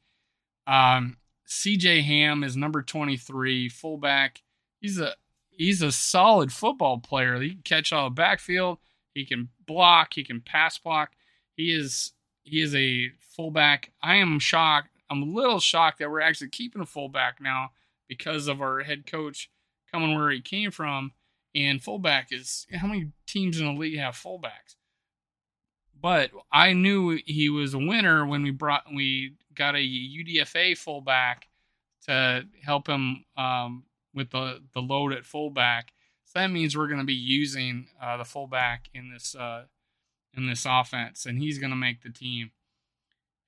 Um, 0.68 1.18
C.J. 1.50 2.02
Ham 2.02 2.44
is 2.44 2.58
number 2.58 2.82
twenty-three, 2.82 3.70
fullback. 3.70 4.44
He's 4.82 5.00
a 5.00 5.16
he's 5.50 5.82
a 5.82 5.92
solid 5.92 6.52
football 6.52 7.00
player. 7.00 7.40
He 7.40 7.52
can 7.52 7.62
catch 7.64 7.94
all 7.94 8.10
the 8.10 8.14
backfield. 8.14 8.80
He 9.14 9.26
can 9.26 9.50
block. 9.66 10.14
He 10.14 10.24
can 10.24 10.42
pass 10.42 10.78
block. 10.78 11.14
He 11.56 11.74
is 11.74 12.12
he 12.44 12.62
is 12.62 12.76
a 12.76 13.12
fullback. 13.20 13.92
I 14.02 14.18
am 14.18 14.40
shocked. 14.40 14.90
I'm 15.10 15.24
a 15.24 15.26
little 15.26 15.60
shocked 15.60 16.00
that 16.00 16.12
we're 16.12 16.20
actually 16.20 16.50
keeping 16.50 16.82
a 16.82 16.86
fullback 16.86 17.40
now 17.42 17.72
because 18.10 18.48
of 18.48 18.62
our 18.62 18.82
head 18.82 19.06
coach 19.06 19.50
coming 19.92 20.16
where 20.16 20.30
he 20.30 20.42
came 20.42 20.72
from. 20.72 21.14
And 21.56 21.82
fullback 21.82 22.32
is 22.32 22.68
how 22.74 22.88
many 22.88 23.12
teams 23.26 23.60
in 23.60 23.66
the 23.66 23.80
league 23.80 23.98
have 23.98 24.16
fullbacks? 24.16 24.76
But 26.00 26.32
I 26.52 26.74
knew 26.74 27.20
he 27.26 27.50
was 27.50 27.74
a 27.74 27.80
winner 27.80 28.26
when 28.26 28.44
we 28.44 28.52
brought 28.52 28.84
we 28.94 29.34
got 29.56 29.76
a 29.76 29.80
UDFA 29.80 30.78
fullback 30.78 31.48
to 32.06 32.46
help 32.64 32.88
him 32.88 33.26
um, 33.36 33.84
with 34.14 34.32
the 34.32 34.62
the 34.74 34.82
load 34.82 35.14
at 35.14 35.26
fullback. 35.26 35.94
So 36.26 36.40
that 36.40 36.52
means 36.52 36.76
we're 36.76 36.88
going 36.88 37.00
to 37.00 37.06
be 37.06 37.14
using 37.14 37.88
uh, 38.02 38.18
the 38.18 38.26
fullback 38.26 38.90
in 38.94 39.12
this 39.12 39.36
uh, 39.36 39.64
in 40.36 40.48
this 40.48 40.66
offense, 40.70 41.26
and 41.26 41.40
he's 41.40 41.58
going 41.60 41.72
to 41.72 41.76
make 41.76 42.04
the 42.04 42.10
team. 42.10 42.52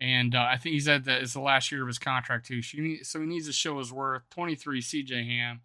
And 0.01 0.33
uh, 0.33 0.47
I 0.49 0.57
think 0.57 0.73
he 0.73 0.79
said 0.79 1.03
that 1.05 1.21
it's 1.21 1.33
the 1.33 1.41
last 1.41 1.71
year 1.71 1.81
of 1.81 1.87
his 1.87 1.99
contract 1.99 2.47
too. 2.47 2.61
So, 2.61 2.77
he 3.19 3.25
needs 3.25 3.47
to 3.47 3.53
show 3.53 3.79
his 3.79 3.91
worth. 3.91 4.23
Twenty 4.29 4.55
three, 4.55 4.81
C.J. 4.81 5.25
Ham. 5.25 5.61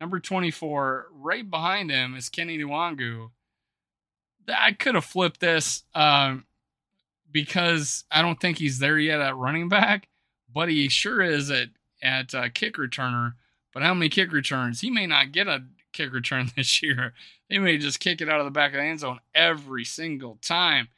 Number 0.00 0.18
twenty 0.18 0.50
four, 0.50 1.06
right 1.12 1.48
behind 1.48 1.90
him 1.90 2.14
is 2.14 2.28
Kenny 2.28 2.58
Nwangwu. 2.58 3.30
I 4.48 4.72
could 4.72 4.94
have 4.94 5.04
flipped 5.04 5.40
this 5.40 5.84
um, 5.94 6.46
because 7.30 8.04
I 8.10 8.22
don't 8.22 8.40
think 8.40 8.58
he's 8.58 8.78
there 8.78 8.98
yet 8.98 9.20
at 9.20 9.36
running 9.36 9.68
back, 9.68 10.08
but 10.52 10.68
he 10.68 10.88
sure 10.88 11.20
is 11.22 11.50
at 11.50 11.68
at 12.02 12.34
uh, 12.34 12.48
kick 12.52 12.76
returner. 12.76 13.34
But 13.72 13.82
how 13.82 13.94
many 13.94 14.08
kick 14.08 14.32
returns? 14.32 14.80
He 14.80 14.90
may 14.90 15.06
not 15.06 15.32
get 15.32 15.48
a 15.48 15.64
kick 15.92 16.12
return 16.12 16.50
this 16.56 16.82
year. 16.82 17.14
They 17.50 17.58
may 17.58 17.78
just 17.78 18.00
kick 18.00 18.20
it 18.20 18.28
out 18.28 18.40
of 18.40 18.44
the 18.44 18.50
back 18.50 18.72
of 18.72 18.78
the 18.78 18.84
end 18.84 19.00
zone 19.00 19.20
every 19.34 19.84
single 19.84 20.38
time. 20.42 20.88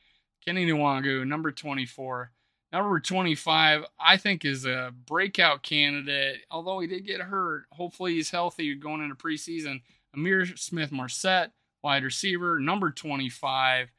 Kenny 0.44 0.66
Nwangwu, 0.66 1.26
number 1.26 1.50
24. 1.50 2.30
Number 2.70 3.00
25, 3.00 3.84
I 3.98 4.16
think, 4.18 4.44
is 4.44 4.66
a 4.66 4.92
breakout 5.06 5.62
candidate. 5.62 6.40
Although 6.50 6.80
he 6.80 6.86
did 6.86 7.06
get 7.06 7.20
hurt, 7.20 7.64
hopefully 7.72 8.14
he's 8.14 8.30
healthy 8.30 8.74
going 8.74 9.02
into 9.02 9.14
preseason. 9.14 9.80
Ihmir 10.14 10.58
Smith-Marsette, 10.58 11.52
wide 11.82 12.04
receiver, 12.04 12.58
number 12.58 12.90
25. 12.90 13.90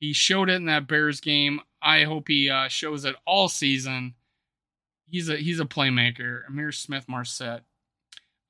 He 0.00 0.12
showed 0.12 0.50
it 0.50 0.54
in 0.54 0.66
that 0.66 0.86
Bears 0.86 1.20
game. 1.20 1.60
I 1.80 2.04
hope 2.04 2.28
he 2.28 2.50
uh, 2.50 2.68
shows 2.68 3.04
it 3.04 3.16
all 3.26 3.48
season. 3.48 4.14
He's 5.08 5.28
a 5.28 5.36
he's 5.36 5.60
a 5.60 5.64
playmaker. 5.64 6.42
Ihmir 6.50 6.74
Smith-Marsette. 6.74 7.62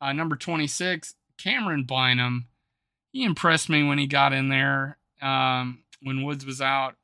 Uh, 0.00 0.12
number 0.12 0.36
26, 0.36 1.14
Camryn 1.38 1.86
Bynum. 1.86 2.46
He 3.12 3.24
impressed 3.24 3.68
me 3.68 3.82
when 3.82 3.98
he 3.98 4.06
got 4.06 4.32
in 4.32 4.48
there 4.48 4.98
um, 5.22 5.84
when 6.02 6.22
Woods 6.22 6.44
was 6.44 6.60
out. 6.60 6.96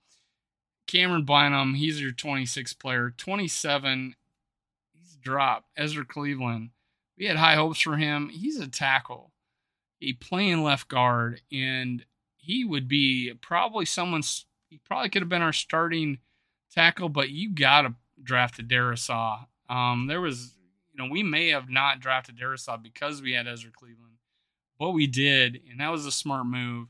Camryn 0.88 1.24
Bynum, 1.24 1.74
he's 1.74 2.00
your 2.00 2.10
26 2.10 2.72
player. 2.74 3.14
27, 3.16 4.16
he's 4.92 5.16
dropped. 5.16 5.68
Ezra 5.76 6.04
Cleveland. 6.04 6.70
We 7.16 7.26
had 7.26 7.36
high 7.36 7.54
hopes 7.54 7.80
for 7.80 7.96
him. 7.96 8.28
He's 8.28 8.58
a 8.58 8.66
tackle, 8.66 9.29
a 10.02 10.14
playing 10.14 10.62
left 10.62 10.88
guard, 10.88 11.42
and 11.52 12.04
he 12.36 12.64
would 12.64 12.88
be 12.88 13.32
probably 13.40 13.84
someone's. 13.84 14.46
He 14.68 14.78
probably 14.84 15.08
could 15.08 15.22
have 15.22 15.28
been 15.28 15.42
our 15.42 15.52
starting 15.52 16.18
tackle, 16.72 17.08
but 17.08 17.30
you 17.30 17.50
got 17.52 17.82
to 17.82 17.94
draft 18.22 18.58
a 18.58 18.62
Darrisaw. 18.62 19.46
Um, 19.68 20.06
there 20.06 20.20
was 20.20 20.54
you 20.92 21.02
know, 21.02 21.10
we 21.10 21.22
may 21.22 21.48
have 21.48 21.68
not 21.68 22.00
drafted 22.00 22.38
Darrisaw 22.38 22.82
because 22.82 23.22
we 23.22 23.32
had 23.32 23.46
Ezra 23.46 23.70
Cleveland, 23.70 24.14
but 24.78 24.90
we 24.90 25.06
did, 25.06 25.60
and 25.70 25.80
that 25.80 25.90
was 25.90 26.06
a 26.06 26.12
smart 26.12 26.46
move. 26.46 26.88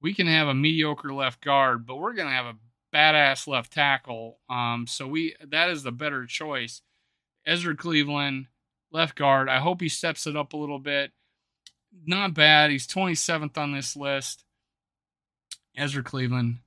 We 0.00 0.14
can 0.14 0.26
have 0.26 0.48
a 0.48 0.54
mediocre 0.54 1.12
left 1.12 1.40
guard, 1.42 1.86
but 1.86 1.96
we're 1.96 2.14
going 2.14 2.28
to 2.28 2.34
have 2.34 2.46
a 2.46 2.56
badass 2.94 3.46
left 3.46 3.72
tackle. 3.72 4.38
Um, 4.50 4.86
so 4.88 5.06
we 5.06 5.36
that 5.48 5.70
is 5.70 5.82
the 5.82 5.92
better 5.92 6.26
choice. 6.26 6.82
Ezra 7.46 7.76
Cleveland, 7.76 8.46
left 8.92 9.16
guard. 9.16 9.48
I 9.48 9.58
hope 9.58 9.80
he 9.80 9.88
steps 9.88 10.26
it 10.26 10.36
up 10.36 10.52
a 10.52 10.56
little 10.56 10.78
bit. 10.78 11.12
Not 12.04 12.34
bad. 12.34 12.70
He's 12.70 12.86
27th 12.86 13.56
on 13.56 13.72
this 13.72 13.96
list. 13.96 14.44
Ezra 15.76 16.02
Cleveland. 16.02 16.58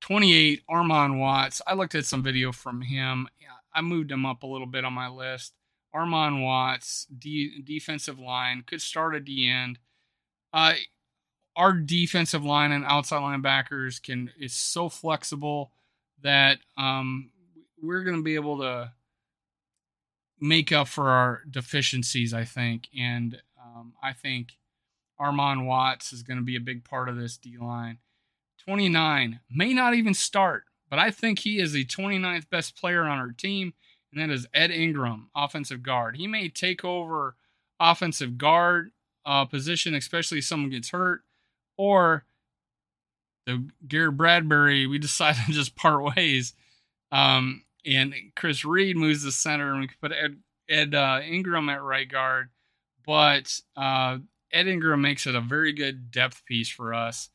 28, 0.00 0.62
Armon 0.68 1.18
Watts. 1.18 1.60
I 1.66 1.74
looked 1.74 1.94
at 1.94 2.06
some 2.06 2.22
video 2.22 2.52
from 2.52 2.80
him. 2.80 3.28
I 3.72 3.82
moved 3.82 4.10
him 4.10 4.26
up 4.26 4.42
a 4.42 4.46
little 4.46 4.66
bit 4.66 4.84
on 4.84 4.92
my 4.92 5.08
list. 5.08 5.52
Armon 5.94 6.42
Watts, 6.42 7.06
D, 7.06 7.62
defensive 7.62 8.18
line, 8.18 8.62
could 8.66 8.80
start 8.80 9.14
at 9.14 9.24
the 9.24 9.48
end. 9.48 9.78
Uh, 10.52 10.74
our 11.56 11.72
defensive 11.72 12.44
line 12.44 12.72
and 12.72 12.84
outside 12.84 13.20
linebackers 13.20 14.02
can 14.02 14.30
is 14.38 14.52
so 14.52 14.88
flexible 14.88 15.72
that 16.22 16.58
um, 16.76 17.30
we're 17.82 18.04
going 18.04 18.16
to 18.16 18.22
be 18.22 18.34
able 18.34 18.58
to 18.58 18.92
make 20.40 20.72
up 20.72 20.88
for 20.88 21.10
our 21.10 21.42
deficiencies. 21.50 22.32
I 22.32 22.44
think, 22.44 22.88
and 22.96 23.40
um, 23.60 23.94
I 24.02 24.12
think 24.12 24.52
Armon 25.20 25.66
Watts 25.66 26.12
is 26.12 26.22
going 26.22 26.38
to 26.38 26.44
be 26.44 26.56
a 26.56 26.60
big 26.60 26.84
part 26.84 27.08
of 27.08 27.16
this 27.16 27.36
D 27.36 27.56
line. 27.58 27.98
29 28.66 29.40
may 29.50 29.72
not 29.72 29.94
even 29.94 30.14
start, 30.14 30.64
but 30.88 30.98
I 30.98 31.10
think 31.10 31.40
he 31.40 31.58
is 31.58 31.72
the 31.72 31.84
29th 31.84 32.48
best 32.50 32.76
player 32.76 33.02
on 33.04 33.18
our 33.18 33.32
team 33.32 33.74
and 34.12 34.20
that 34.20 34.32
is 34.32 34.46
Ed 34.52 34.70
Ingram, 34.70 35.30
offensive 35.34 35.82
guard. 35.82 36.16
He 36.16 36.26
may 36.26 36.48
take 36.48 36.84
over 36.84 37.36
offensive 37.78 38.38
guard 38.38 38.90
uh, 39.24 39.44
position, 39.44 39.94
especially 39.94 40.38
if 40.38 40.44
someone 40.44 40.70
gets 40.70 40.90
hurt, 40.90 41.22
or 41.76 42.24
the 43.46 43.68
Garrett 43.86 44.16
Bradbury, 44.16 44.86
we 44.86 44.98
decided 44.98 45.44
to 45.46 45.52
just 45.52 45.76
part 45.76 46.02
ways. 46.16 46.54
Um, 47.12 47.64
and 47.86 48.14
Chris 48.36 48.64
Reed 48.64 48.96
moves 48.96 49.24
to 49.24 49.32
center, 49.32 49.70
and 49.70 49.80
we 49.80 49.88
could 49.88 50.00
put 50.00 50.12
Ed, 50.12 50.36
Ed 50.68 50.94
uh, 50.94 51.20
Ingram 51.24 51.68
at 51.68 51.82
right 51.82 52.08
guard. 52.08 52.50
But 53.06 53.60
uh, 53.76 54.18
Ed 54.52 54.66
Ingram 54.66 55.00
makes 55.00 55.26
it 55.26 55.34
a 55.34 55.40
very 55.40 55.72
good 55.72 56.10
depth 56.10 56.44
piece 56.44 56.68
for 56.68 56.92
us. 56.94 57.30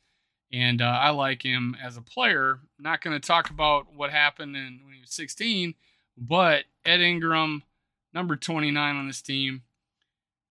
and 0.53 0.81
uh, 0.81 0.85
I 0.85 1.09
like 1.09 1.41
him 1.41 1.75
as 1.81 1.97
a 1.97 2.01
player. 2.01 2.59
Not 2.79 3.01
going 3.01 3.19
to 3.19 3.25
talk 3.25 3.49
about 3.49 3.87
what 3.95 4.11
happened 4.11 4.55
in, 4.55 4.81
when 4.83 4.93
he 4.93 5.01
was 5.01 5.11
16, 5.11 5.73
but 6.17 6.65
Ed 6.85 7.01
Ingram, 7.01 7.63
number 8.13 8.35
29 8.35 8.95
on 8.95 9.07
this 9.07 9.21
team. 9.21 9.63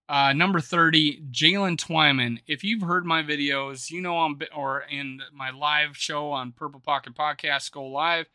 Uh, 0.09 0.35
number 0.35 0.61
30, 0.61 1.23
Jaylen 1.31 1.77
Twyman. 1.79 2.41
If 2.47 2.63
you've 2.63 2.83
heard 2.83 3.07
my 3.07 3.23
videos, 3.23 3.91
you 3.91 4.03
know 4.03 4.19
I'm, 4.19 4.39
or 4.55 4.83
in 4.83 5.21
my 5.33 5.51
live 5.51 5.97
show 5.97 6.31
on 6.31 6.53
Purple 6.53 6.81
Pocket 6.81 7.15
Podcast, 7.15 7.73
Go 7.73 7.87
Live, 7.87 8.27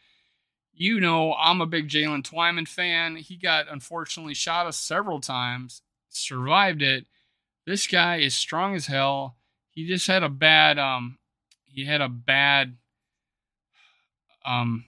you 0.73 0.99
know 0.99 1.35
I'm 1.35 1.61
a 1.61 1.67
big 1.67 1.87
Jaylen 1.87 2.23
Twyman 2.23 2.67
fan. 2.67 3.17
He 3.17 3.35
got 3.35 3.67
unfortunately 3.69 4.33
shot 4.33 4.65
us 4.65 4.77
several 4.77 5.19
times, 5.19 5.83
survived 6.09 6.81
it. 6.81 7.05
This 7.65 7.87
guy 7.87 8.17
is 8.17 8.33
strong 8.33 8.75
as 8.75 8.87
hell. 8.87 9.35
He 9.71 9.87
just 9.87 10.07
had 10.07 10.23
a 10.23 10.29
bad, 10.29 10.79
um, 10.79 11.17
he 11.65 11.85
had 11.85 12.01
a 12.01 12.09
bad, 12.09 12.77
um, 14.45 14.85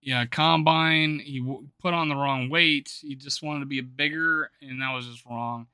yeah, 0.00 0.26
combine. 0.26 1.18
He 1.18 1.40
w- 1.40 1.68
put 1.80 1.94
on 1.94 2.08
the 2.08 2.14
wrong 2.14 2.50
weight. 2.50 2.92
He 3.00 3.14
just 3.14 3.42
wanted 3.42 3.60
to 3.60 3.66
be 3.66 3.80
bigger, 3.80 4.50
and 4.60 4.80
that 4.82 4.94
was 4.94 5.06
just 5.06 5.24
wrong. 5.26 5.66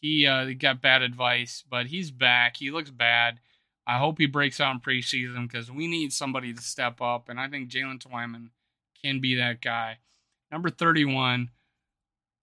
He 0.00 0.26
uh, 0.26 0.46
got 0.58 0.82
bad 0.82 1.02
advice, 1.02 1.64
but 1.68 1.86
he's 1.86 2.10
back. 2.10 2.56
He 2.56 2.70
looks 2.70 2.90
bad. 2.90 3.40
I 3.86 3.98
hope 3.98 4.18
he 4.18 4.26
breaks 4.26 4.60
out 4.60 4.74
in 4.74 4.80
preseason 4.80 5.48
because 5.48 5.70
we 5.70 5.86
need 5.86 6.12
somebody 6.12 6.52
to 6.52 6.60
step 6.60 7.00
up, 7.00 7.28
and 7.28 7.40
I 7.40 7.48
think 7.48 7.70
Jaylen 7.70 7.98
Twyman 7.98 8.50
can 9.02 9.20
be 9.20 9.36
that 9.36 9.60
guy. 9.60 9.98
Number 10.50 10.70
31. 10.70 11.50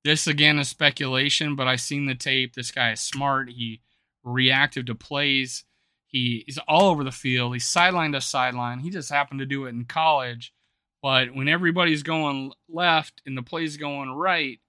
This 0.05 0.27
again 0.27 0.59
is 0.59 0.69
speculation, 0.69 1.55
but 1.55 1.67
I 1.67 1.77
seen 1.77 2.05
the 2.05 2.13
tape. 2.13 2.53
This 2.53 2.69
guy 2.69 2.91
is 2.91 2.99
smart. 2.99 3.49
He 3.49 3.81
reactive 4.23 4.85
to 4.85 4.93
plays. 4.93 5.63
He 6.05 6.45
is 6.47 6.59
all 6.67 6.91
over 6.91 7.03
the 7.03 7.11
field. 7.11 7.53
He's 7.53 7.65
sideline 7.65 8.11
to 8.11 8.21
sideline. 8.21 8.81
He 8.81 8.91
just 8.91 9.09
happened 9.09 9.39
to 9.39 9.47
do 9.47 9.65
it 9.65 9.69
in 9.69 9.85
college. 9.85 10.53
But 11.01 11.33
when 11.33 11.47
everybody's 11.47 12.03
going 12.03 12.51
left 12.69 13.23
and 13.25 13.35
the 13.35 13.41
play's 13.41 13.77
going 13.77 14.11
right, 14.11 14.59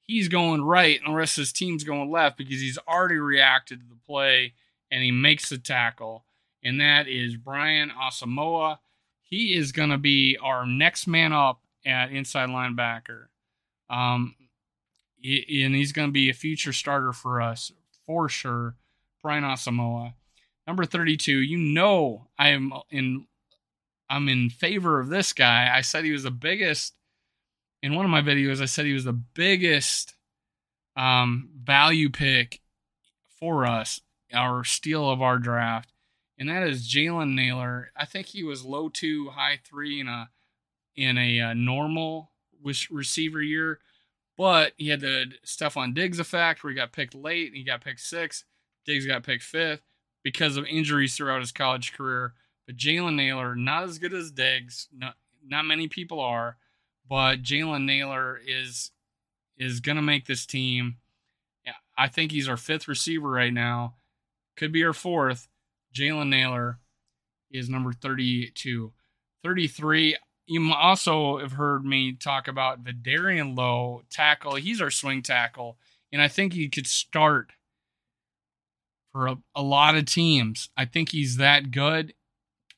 he's 0.00 0.28
going 0.28 0.62
right 0.62 1.00
and 1.00 1.12
the 1.12 1.18
rest 1.18 1.36
of 1.36 1.42
his 1.42 1.52
team's 1.52 1.84
going 1.84 2.10
left 2.10 2.38
because 2.38 2.58
he's 2.58 2.78
already 2.88 3.18
reacted 3.18 3.80
to 3.80 3.86
the 3.86 4.00
play 4.06 4.54
and 4.90 5.02
he 5.02 5.10
makes 5.10 5.50
the 5.50 5.58
tackle. 5.58 6.24
And 6.64 6.80
that 6.80 7.08
is 7.08 7.36
Brian 7.36 7.90
Asamoah. 7.90 8.78
He 9.22 9.54
is 9.54 9.72
going 9.72 9.90
to 9.90 9.98
be 9.98 10.38
our 10.42 10.64
next 10.64 11.06
man 11.06 11.34
up 11.34 11.60
at 11.84 12.10
inside 12.10 12.48
linebacker. 12.48 13.26
Um, 13.90 14.34
and 15.64 15.74
he's 15.74 15.92
going 15.92 16.08
to 16.08 16.12
be 16.12 16.30
a 16.30 16.34
future 16.34 16.72
starter 16.72 17.12
for 17.12 17.40
us 17.40 17.72
for 18.06 18.28
sure. 18.28 18.76
Brian 19.22 19.44
Asamoah. 19.44 20.14
Number 20.66 20.84
32, 20.84 21.32
you 21.32 21.58
know 21.58 22.28
I 22.38 22.48
am 22.48 22.72
in 22.90 23.26
I'm 24.08 24.28
in 24.28 24.50
favor 24.50 25.00
of 25.00 25.08
this 25.08 25.32
guy. 25.32 25.70
I 25.74 25.80
said 25.80 26.04
he 26.04 26.12
was 26.12 26.22
the 26.22 26.30
biggest 26.30 26.94
in 27.82 27.94
one 27.94 28.04
of 28.04 28.10
my 28.10 28.22
videos, 28.22 28.60
I 28.60 28.66
said 28.66 28.86
he 28.86 28.92
was 28.92 29.04
the 29.04 29.12
biggest 29.12 30.14
um, 30.96 31.50
value 31.62 32.10
pick 32.10 32.60
for 33.38 33.66
us, 33.66 34.00
our 34.32 34.64
steal 34.64 35.08
of 35.08 35.22
our 35.22 35.38
draft, 35.38 35.92
and 36.38 36.48
that 36.48 36.66
is 36.66 36.88
Jalen 36.88 37.34
Nailor. 37.34 37.90
I 37.96 38.04
think 38.04 38.26
he 38.26 38.42
was 38.42 38.64
low 38.64 38.88
two, 38.88 39.28
high 39.28 39.60
three 39.64 40.00
in 40.00 40.08
a 40.08 40.30
in 40.96 41.18
a, 41.18 41.38
a 41.38 41.48
uh, 41.48 41.54
normal 41.54 42.32
receiver 42.90 43.42
year, 43.42 43.78
but 44.36 44.72
he 44.76 44.88
had 44.88 45.00
the 45.00 45.32
Stefon 45.44 45.94
Diggs 45.94 46.18
effect 46.18 46.62
where 46.62 46.70
he 46.70 46.76
got 46.76 46.92
picked 46.92 47.14
late 47.14 47.48
and 47.48 47.56
he 47.56 47.64
got 47.64 47.82
picked 47.84 48.00
six. 48.00 48.44
Diggs 48.84 49.06
got 49.06 49.22
picked 49.22 49.42
fifth 49.42 49.82
because 50.22 50.56
of 50.56 50.66
injuries 50.66 51.16
throughout 51.16 51.40
his 51.40 51.52
college 51.52 51.92
career. 51.92 52.34
But 52.66 52.76
Jalen 52.76 53.14
Nailor, 53.14 53.54
not 53.54 53.84
as 53.84 53.98
good 53.98 54.12
as 54.12 54.30
Diggs, 54.30 54.88
not, 54.92 55.14
not 55.46 55.64
many 55.64 55.88
people 55.88 56.20
are 56.20 56.56
but 57.08 57.42
Jalen 57.42 57.84
Nailor 57.84 58.40
is 58.44 58.90
is 59.56 59.80
gonna 59.80 60.02
make 60.02 60.26
this 60.26 60.46
team. 60.46 60.96
I 61.98 62.08
think 62.08 62.30
he's 62.30 62.48
our 62.48 62.58
fifth 62.58 62.88
receiver 62.88 63.30
right 63.30 63.52
now. 63.52 63.94
Could 64.56 64.70
be 64.70 64.84
our 64.84 64.92
fourth. 64.92 65.48
Jalen 65.94 66.28
Nailor 66.28 66.78
is 67.50 67.70
number 67.70 67.90
32. 67.90 68.92
33. 69.42 70.16
You 70.46 70.72
also 70.72 71.38
have 71.38 71.52
heard 71.52 71.84
me 71.84 72.12
talk 72.12 72.46
about 72.48 72.84
Vederian 72.84 73.56
Lowe 73.56 74.02
tackle. 74.10 74.54
He's 74.54 74.80
our 74.80 74.90
swing 74.90 75.22
tackle, 75.22 75.76
and 76.12 76.22
I 76.22 76.28
think 76.28 76.52
he 76.52 76.68
could 76.68 76.86
start 76.86 77.50
for 79.12 79.26
a, 79.26 79.38
a 79.54 79.62
lot 79.62 79.96
of 79.96 80.04
teams. 80.04 80.68
I 80.76 80.84
think 80.84 81.10
he's 81.10 81.38
that 81.38 81.70
good. 81.70 82.14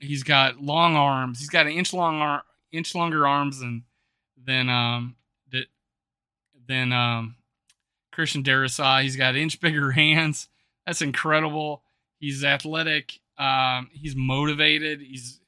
He's 0.00 0.22
got 0.22 0.62
long 0.62 0.96
arms. 0.96 1.40
He's 1.40 1.50
got 1.50 1.66
an 1.66 1.72
inch 1.72 1.92
long 1.92 2.20
arm, 2.20 2.42
inch 2.72 2.94
longer 2.94 3.26
arms 3.26 3.61
than 3.61 3.85
than 4.42 4.68
um 4.68 5.16
than 6.68 6.92
um 6.92 7.37
Christian 8.12 8.42
Darrisaw. 8.42 9.02
He's 9.02 9.16
got 9.16 9.37
inch 9.37 9.61
bigger 9.61 9.90
hands. 9.92 10.48
That's 10.87 11.02
incredible. 11.02 11.83
He's 12.18 12.44
athletic. 12.44 13.18
Um, 13.38 13.90
he's 13.92 14.16
motivated. 14.16 15.00
He's 15.00 15.40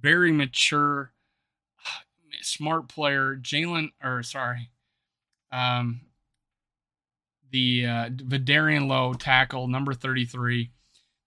very 0.00 0.32
mature, 0.32 1.12
smart 2.42 2.88
player. 2.88 3.36
Jalen, 3.36 3.92
or 4.02 4.22
sorry, 4.22 4.70
um, 5.50 6.02
the 7.50 7.86
uh, 7.86 8.08
Vederian 8.08 8.88
Lowe 8.88 9.12
tackle, 9.14 9.68
number 9.68 9.94
33. 9.94 10.70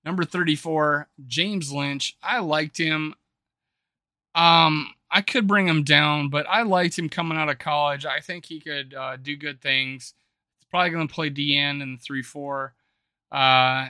Number 0.03 0.23
34, 0.23 1.07
James 1.25 1.71
Lynch. 1.71 2.17
I 2.21 2.39
liked 2.39 2.77
him. 2.77 3.15
Um, 4.35 4.93
I 5.09 5.21
could 5.21 5.47
bring 5.47 5.67
him 5.67 5.83
down, 5.83 6.29
but 6.29 6.45
I 6.47 6.63
liked 6.63 6.99
him 6.99 7.09
coming 7.09 7.37
out 7.37 7.49
of 7.49 7.57
college. 7.57 8.05
I 8.05 8.19
think 8.19 8.45
he 8.45 8.59
could 8.59 8.93
uh, 8.93 9.17
do 9.17 9.35
good 9.35 9.61
things. 9.61 10.13
He's 10.59 10.67
probably 10.69 10.91
going 10.91 11.07
to 11.07 11.13
play 11.13 11.29
DN 11.29 11.81
in 11.81 11.93
the 11.93 11.97
3 11.97 12.21
4. 12.21 12.73
Uh, 13.31 13.87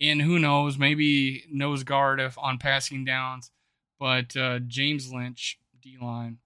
and 0.00 0.20
who 0.22 0.38
knows, 0.38 0.78
maybe 0.78 1.44
nose 1.50 1.84
guard 1.84 2.20
if 2.20 2.36
on 2.38 2.58
passing 2.58 3.04
downs. 3.04 3.50
But 3.98 4.36
uh, 4.36 4.58
James 4.60 5.12
Lynch, 5.12 5.58
D 5.90 5.96
line. 6.00 6.38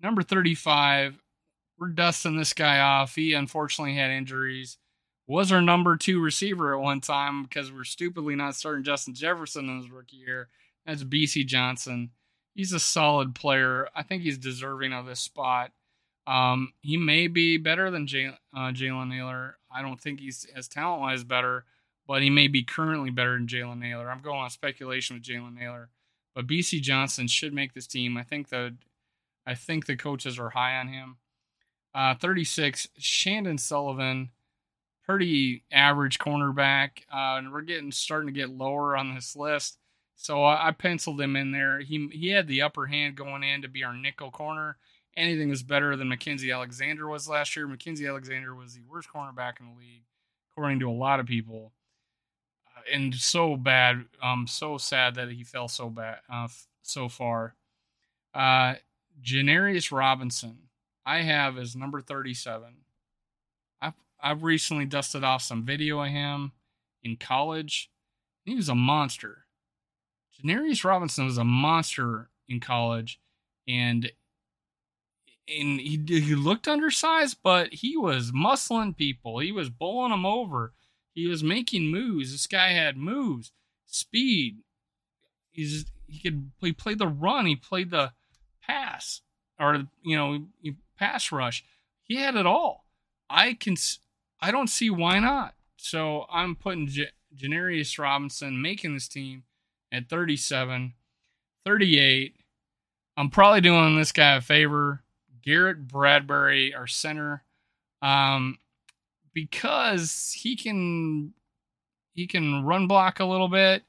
Number 0.00 0.22
35, 0.22 1.18
we're 1.78 1.88
dusting 1.88 2.36
this 2.36 2.52
guy 2.52 2.80
off. 2.80 3.14
He 3.14 3.32
unfortunately 3.32 3.94
had 3.94 4.10
injuries. 4.10 4.78
Was 5.26 5.50
our 5.50 5.62
number 5.62 5.96
two 5.96 6.20
receiver 6.20 6.74
at 6.74 6.80
one 6.80 7.00
time 7.00 7.44
because 7.44 7.72
we're 7.72 7.84
stupidly 7.84 8.36
not 8.36 8.54
starting 8.54 8.84
Justin 8.84 9.14
Jefferson 9.14 9.68
in 9.68 9.78
his 9.78 9.90
rookie 9.90 10.18
year. 10.18 10.48
That's 10.84 11.02
Bisi 11.02 11.46
Johnson 11.46 12.10
he's 12.54 12.72
a 12.72 12.80
solid 12.80 13.34
player. 13.34 13.88
I 13.94 14.02
think 14.02 14.22
he's 14.22 14.38
deserving 14.38 14.92
of 14.92 15.06
this 15.06 15.20
spot. 15.20 15.72
Um, 16.26 16.72
he 16.80 16.96
may 16.96 17.26
be 17.26 17.58
better 17.58 17.90
than 17.90 18.06
Jalen 18.06 18.36
uh, 18.54 19.04
Nailor. 19.04 19.58
I 19.70 19.82
don't 19.82 20.00
think 20.00 20.20
he's 20.20 20.46
as 20.54 20.68
talent 20.68 21.02
wise 21.02 21.24
better, 21.24 21.64
but 22.06 22.22
he 22.22 22.30
may 22.30 22.48
be 22.48 22.62
currently 22.62 23.10
better 23.10 23.34
than 23.34 23.46
Jalen 23.46 23.78
Nailor. 23.78 24.10
I'm 24.10 24.22
going 24.22 24.40
on 24.40 24.50
speculation 24.50 25.16
with 25.16 25.24
Jalen 25.24 25.54
Nailor, 25.54 25.90
but 26.34 26.46
Bisi 26.46 26.80
Johnson 26.80 27.28
should 27.28 27.52
make 27.52 27.74
this 27.74 27.86
team. 27.86 28.16
I 28.16 28.22
think 28.22 28.48
the 28.48 28.76
I 29.46 29.54
think 29.54 29.86
the 29.86 29.96
coaches 29.96 30.38
are 30.38 30.50
high 30.50 30.76
on 30.76 30.88
him. 30.88 31.16
Uh, 31.94 32.14
36, 32.14 32.88
Chandon 32.98 33.58
Sullivan, 33.58 34.30
pretty 35.04 35.64
average 35.70 36.18
cornerback. 36.18 37.02
Uh, 37.12 37.38
and 37.38 37.52
we're 37.52 37.62
getting 37.62 37.92
starting 37.92 38.26
to 38.26 38.38
get 38.40 38.50
lower 38.50 38.96
on 38.96 39.14
this 39.14 39.36
list. 39.36 39.78
So 40.16 40.42
I, 40.42 40.68
I 40.68 40.70
penciled 40.72 41.20
him 41.20 41.36
in 41.36 41.52
there. 41.52 41.80
He 41.80 42.08
he 42.12 42.28
had 42.28 42.46
the 42.46 42.62
upper 42.62 42.86
hand 42.86 43.16
going 43.16 43.42
in 43.42 43.62
to 43.62 43.68
be 43.68 43.84
our 43.84 43.94
nickel 43.94 44.30
corner. 44.30 44.76
Anything 45.16 45.48
was 45.48 45.62
better 45.62 45.94
than 45.96 46.08
Mackensie 46.08 46.52
Alexander 46.52 47.06
was 47.06 47.28
last 47.28 47.54
year. 47.54 47.68
Mackensie 47.68 48.08
Alexander 48.08 48.54
was 48.54 48.74
the 48.74 48.82
worst 48.88 49.08
cornerback 49.14 49.60
in 49.60 49.66
the 49.66 49.78
league, 49.78 50.02
according 50.52 50.80
to 50.80 50.90
a 50.90 50.92
lot 50.92 51.20
of 51.20 51.26
people. 51.26 51.72
And 52.92 53.14
so 53.14 53.56
bad, 53.56 54.04
um, 54.22 54.46
so 54.46 54.76
sad 54.76 55.14
that 55.14 55.30
he 55.30 55.42
fell 55.42 55.68
so 55.68 55.88
bad, 55.88 56.18
uh, 56.30 56.48
so 56.82 57.08
far. 57.08 57.54
Uh, 58.34 58.74
Janarius 59.22 59.90
Robinson, 59.90 60.58
I 61.06 61.22
have 61.22 61.56
as 61.56 61.74
number 61.74 62.00
thirty-seven. 62.00 62.74
I've 63.80 63.94
I've 64.20 64.42
recently 64.42 64.84
dusted 64.84 65.24
off 65.24 65.40
some 65.40 65.64
video 65.64 66.02
of 66.02 66.10
him 66.10 66.52
in 67.02 67.16
college. 67.16 67.90
He 68.44 68.54
was 68.54 68.68
a 68.68 68.74
monster. 68.74 69.46
Janarius 70.38 70.84
Robinson 70.84 71.24
was 71.24 71.38
a 71.38 71.44
monster 71.44 72.28
in 72.48 72.60
college, 72.60 73.18
and 73.66 74.12
and 75.48 75.80
he 75.80 76.02
he 76.06 76.34
looked 76.34 76.68
undersized, 76.68 77.38
but 77.42 77.72
he 77.72 77.96
was 77.96 78.32
muscling 78.32 78.96
people. 78.96 79.38
He 79.38 79.52
was 79.52 79.70
bowling 79.70 80.10
them 80.10 80.26
over. 80.26 80.72
He 81.14 81.26
was 81.26 81.42
making 81.44 81.90
moves. 81.90 82.32
This 82.32 82.46
guy 82.46 82.70
had 82.70 82.96
moves, 82.96 83.52
speed. 83.86 84.58
He's 85.50 85.86
he 86.06 86.18
could 86.18 86.50
he 86.60 86.72
played 86.72 86.98
the 86.98 87.06
run. 87.06 87.46
He 87.46 87.56
played 87.56 87.90
the 87.90 88.12
pass, 88.62 89.20
or 89.58 89.86
you 90.02 90.16
know, 90.16 90.46
pass 90.98 91.30
rush. 91.32 91.64
He 92.02 92.16
had 92.16 92.34
it 92.36 92.46
all. 92.46 92.84
I 93.30 93.54
can 93.54 93.76
I 94.40 94.50
don't 94.50 94.68
see 94.68 94.90
why 94.90 95.20
not. 95.20 95.54
So 95.76 96.26
I'm 96.30 96.56
putting 96.56 96.88
J- 96.88 97.10
Janarius 97.36 97.98
Robinson 97.98 98.60
making 98.60 98.94
this 98.94 99.08
team 99.08 99.44
at 99.92 100.08
37. 100.08 100.94
38. 101.64 102.36
I'm 103.16 103.30
probably 103.30 103.60
doing 103.60 103.96
this 103.96 104.12
guy 104.12 104.36
a 104.36 104.40
favor. 104.40 105.02
Garrett 105.42 105.86
Bradbury, 105.86 106.74
our 106.74 106.86
center, 106.86 107.42
um, 108.02 108.58
because 109.34 110.32
he 110.36 110.56
can 110.56 111.34
he 112.14 112.26
can 112.26 112.64
run 112.64 112.86
block 112.86 113.20
a 113.20 113.24
little 113.24 113.48
bit. 113.48 113.82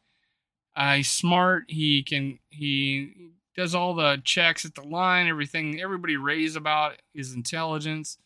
Uh, 0.76 0.96
he's 0.96 1.10
smart. 1.10 1.66
He 1.68 2.04
can 2.04 2.40
he 2.50 3.14
does 3.56 3.74
all 3.74 3.94
the 3.94 4.22
checks 4.24 4.66
at 4.66 4.76
the 4.76 4.82
line. 4.84 5.28
Everything 5.28 5.80
everybody 5.80 6.18
raves 6.18 6.56
about 6.56 6.96
his 7.14 7.34
intelligence. 7.34 8.18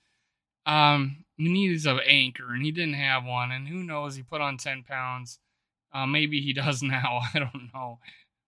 Um, 0.65 1.25
he 1.37 1.49
needs 1.49 1.85
an 1.85 1.99
anchor, 2.05 2.51
and 2.53 2.63
he 2.63 2.71
didn't 2.71 2.95
have 2.95 3.23
one. 3.23 3.51
And 3.51 3.67
who 3.67 3.83
knows? 3.83 4.15
He 4.15 4.23
put 4.23 4.41
on 4.41 4.57
ten 4.57 4.83
pounds. 4.83 5.39
Uh, 5.93 6.05
maybe 6.05 6.41
he 6.41 6.53
does 6.53 6.81
now. 6.81 7.21
I 7.33 7.39
don't 7.39 7.69
know. 7.73 7.99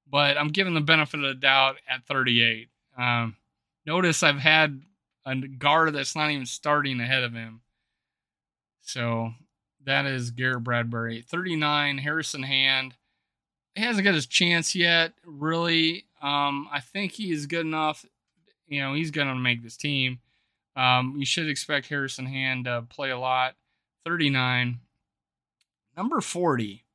But 0.10 0.38
I'm 0.38 0.49
giving 0.49 0.73
the 0.73 0.81
benefit 0.81 1.21
of 1.21 1.25
the 1.25 1.36
doubt 1.36 1.77
at 1.88 2.05
38. 2.05 2.67
Um, 2.97 3.38
notice 3.86 4.23
I've 4.23 4.39
had 4.39 4.81
a 5.25 5.36
guard 5.36 5.93
that's 5.93 6.17
not 6.17 6.31
even 6.31 6.45
starting 6.45 6.99
ahead 6.99 7.23
of 7.23 7.34
him. 7.34 7.62
So 8.91 9.34
that 9.86 10.06
is 10.06 10.32
Garrett 10.32 10.63
Bradbury. 10.63 11.21
39, 11.21 11.99
Harrison 11.99 12.43
Hand. 12.43 12.95
He 13.75 13.82
hasn't 13.82 14.04
got 14.04 14.13
his 14.13 14.27
chance 14.27 14.75
yet, 14.75 15.13
really. 15.25 16.06
Um, 16.21 16.67
I 16.71 16.82
think 16.82 17.13
he 17.13 17.32
is 17.32 17.45
good 17.45 17.65
enough. 17.65 18.06
You 18.67 18.82
know, 18.82 18.93
he's 18.93 19.12
going 19.12 19.27
to 19.27 19.36
make 19.36 19.63
this 19.63 19.77
team. 19.77 20.19
Um, 20.75 21.15
you 21.17 21.25
should 21.25 21.47
expect 21.47 21.88
Harrison 21.88 22.25
Hand 22.25 22.65
to 22.65 22.84
play 22.89 23.12
a 23.12 23.19
lot. 23.19 23.56
39. 24.06 24.80
Number 25.95 26.21
40 26.21 26.86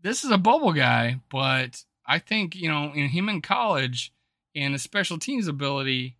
this 0.00 0.24
is 0.24 0.30
a 0.30 0.38
bubble 0.38 0.72
guy, 0.72 1.20
but 1.30 1.84
I 2.06 2.18
think 2.18 2.54
you 2.54 2.68
know 2.68 2.92
in 2.94 3.08
him 3.08 3.28
in 3.28 3.42
college 3.42 4.12
and 4.54 4.74
the 4.74 4.78
special 4.78 5.18
teams 5.18 5.48
ability, 5.48 6.16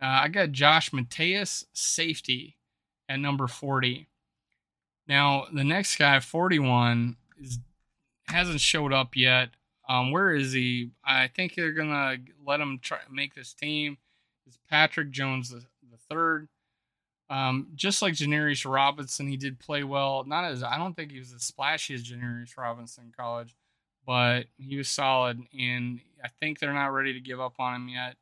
uh, 0.00 0.06
I 0.06 0.28
got 0.28 0.52
Josh 0.52 0.92
Metellus 0.92 1.64
safety 1.72 2.56
at 3.10 3.18
number 3.18 3.48
forty. 3.48 4.06
Now 5.08 5.46
the 5.52 5.64
next 5.64 5.96
guy, 5.96 6.20
forty 6.20 6.60
one, 6.60 7.16
is 7.36 7.58
hasn't 8.28 8.60
showed 8.60 8.92
up 8.92 9.16
yet. 9.16 9.50
Um, 9.88 10.12
where 10.12 10.30
is 10.30 10.52
he? 10.52 10.92
I 11.04 11.26
think 11.26 11.56
they're 11.56 11.72
gonna 11.72 12.18
let 12.46 12.60
him 12.60 12.78
try 12.80 12.98
make 13.10 13.34
this 13.34 13.52
team. 13.52 13.98
Is 14.46 14.56
Patrick 14.68 15.10
Jones 15.10 15.50
the, 15.50 15.64
the 15.90 15.98
third? 16.08 16.48
Um, 17.28 17.68
just 17.74 18.02
like 18.02 18.14
Janarius 18.14 18.70
Robinson, 18.70 19.28
he 19.28 19.36
did 19.36 19.58
play 19.58 19.84
well. 19.84 20.24
Not 20.24 20.44
as 20.44 20.62
I 20.62 20.78
don't 20.78 20.94
think 20.94 21.10
he 21.10 21.18
was 21.18 21.32
as 21.32 21.42
splashy 21.42 21.94
as 21.94 22.04
Janarius 22.04 22.56
Robinson 22.56 23.06
in 23.06 23.12
college, 23.12 23.56
but 24.06 24.46
he 24.56 24.76
was 24.76 24.88
solid. 24.88 25.40
And 25.58 26.00
I 26.22 26.28
think 26.40 26.58
they're 26.58 26.72
not 26.72 26.86
ready 26.92 27.12
to 27.12 27.20
give 27.20 27.40
up 27.40 27.54
on 27.58 27.74
him 27.74 27.88
yet. 27.88 28.16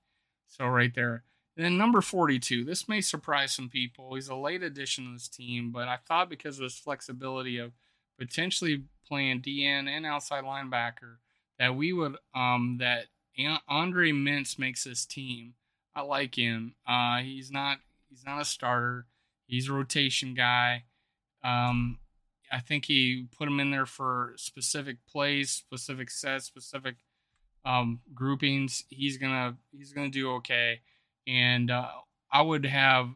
So 0.46 0.66
right 0.66 0.94
there. 0.94 1.24
And 1.58 1.66
then 1.66 1.76
number 1.76 2.00
42. 2.00 2.64
This 2.64 2.88
may 2.88 3.02
surprise 3.02 3.52
some 3.52 3.68
people. 3.68 4.14
He's 4.14 4.28
a 4.28 4.34
late 4.34 4.62
addition 4.62 5.04
to 5.04 5.12
this 5.12 5.28
team, 5.28 5.70
but 5.72 5.88
I 5.88 5.98
thought 6.06 6.30
because 6.30 6.56
of 6.58 6.62
his 6.62 6.78
flexibility 6.78 7.58
of 7.58 7.72
potentially 8.18 8.84
playing 9.06 9.42
DN 9.42 9.88
and 9.88 10.06
outside 10.06 10.44
linebacker 10.44 11.16
that 11.58 11.74
we 11.74 11.92
would 11.92 12.16
um 12.34 12.78
that 12.80 13.06
Andre 13.68 14.12
Mintze 14.12 14.58
makes 14.58 14.84
this 14.84 15.04
team. 15.04 15.54
I 15.94 16.02
like 16.02 16.36
him. 16.36 16.74
Uh, 16.86 17.18
he's 17.18 17.50
not 17.50 17.78
He's 18.08 18.24
not 18.24 18.40
a 18.40 18.44
starter. 18.44 19.06
He's 19.46 19.68
a 19.68 19.72
rotation 19.72 20.34
guy. 20.34 20.84
Um, 21.44 21.98
I 22.50 22.60
think 22.60 22.86
he 22.86 23.26
put 23.36 23.48
him 23.48 23.60
in 23.60 23.70
there 23.70 23.86
for 23.86 24.32
specific 24.36 24.98
plays, 25.06 25.50
specific 25.50 26.10
sets, 26.10 26.46
specific 26.46 26.96
um, 27.64 28.00
groupings. 28.14 28.84
He's 28.88 29.18
gonna 29.18 29.56
he's 29.76 29.92
gonna 29.92 30.08
do 30.08 30.32
okay, 30.34 30.80
and 31.28 31.70
uh, 31.70 31.88
I 32.32 32.42
would 32.42 32.64
have, 32.64 33.10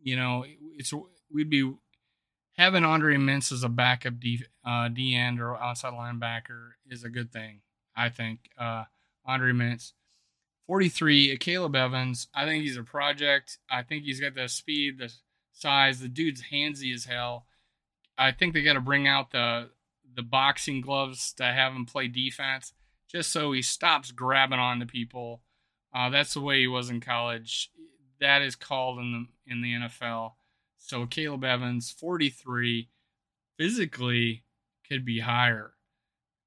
you 0.00 0.16
know, 0.16 0.44
it's 0.76 0.92
we'd 1.32 1.50
be 1.50 1.72
having 2.56 2.84
Andre 2.84 3.16
Mintze 3.16 3.52
as 3.52 3.62
a 3.62 3.68
backup 3.68 4.20
D 4.20 4.44
uh, 4.64 4.88
D 4.88 5.14
end 5.14 5.40
or 5.40 5.56
outside 5.56 5.94
linebacker 5.94 6.72
is 6.88 7.02
a 7.02 7.08
good 7.08 7.32
thing. 7.32 7.60
I 7.96 8.10
think 8.10 8.50
uh, 8.58 8.84
Andre 9.24 9.52
Mintze. 9.52 9.92
43, 10.66 11.36
Caleb 11.38 11.76
Evans. 11.76 12.28
I 12.34 12.46
think 12.46 12.64
he's 12.64 12.78
a 12.78 12.82
project. 12.82 13.58
I 13.70 13.82
think 13.82 14.04
he's 14.04 14.20
got 14.20 14.34
the 14.34 14.48
speed, 14.48 14.98
the 14.98 15.12
size. 15.52 16.00
The 16.00 16.08
dude's 16.08 16.44
handsy 16.50 16.94
as 16.94 17.04
hell. 17.04 17.46
I 18.16 18.32
think 18.32 18.54
they 18.54 18.62
got 18.62 18.74
to 18.74 18.80
bring 18.80 19.06
out 19.06 19.30
the 19.30 19.70
the 20.14 20.22
boxing 20.22 20.80
gloves 20.80 21.32
to 21.34 21.44
have 21.44 21.72
him 21.72 21.84
play 21.84 22.06
defense, 22.06 22.72
just 23.10 23.32
so 23.32 23.52
he 23.52 23.62
stops 23.62 24.12
grabbing 24.12 24.60
onto 24.60 24.86
people. 24.86 25.42
Uh, 25.94 26.10
that's 26.10 26.34
the 26.34 26.40
way 26.40 26.60
he 26.60 26.66
was 26.66 26.90
in 26.90 27.00
college. 27.00 27.70
That 28.20 28.42
is 28.42 28.56
called 28.56 28.98
in 28.98 29.12
the 29.12 29.52
in 29.52 29.62
the 29.62 29.72
NFL. 29.74 30.32
So 30.78 31.06
Caleb 31.06 31.44
Evans, 31.44 31.90
43, 31.90 32.88
physically 33.58 34.44
could 34.86 35.04
be 35.04 35.20
higher, 35.20 35.72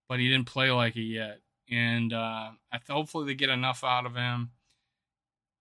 but 0.08 0.20
he 0.20 0.30
didn't 0.30 0.48
play 0.48 0.70
like 0.70 0.96
it 0.96 1.02
yet 1.02 1.40
and 1.70 2.14
uh, 2.14 2.52
I 2.72 2.80
hopefully 2.90 3.26
they 3.26 3.36
get 3.36 3.50
enough 3.50 3.84
out 3.84 4.06
of 4.06 4.16
him. 4.16 4.52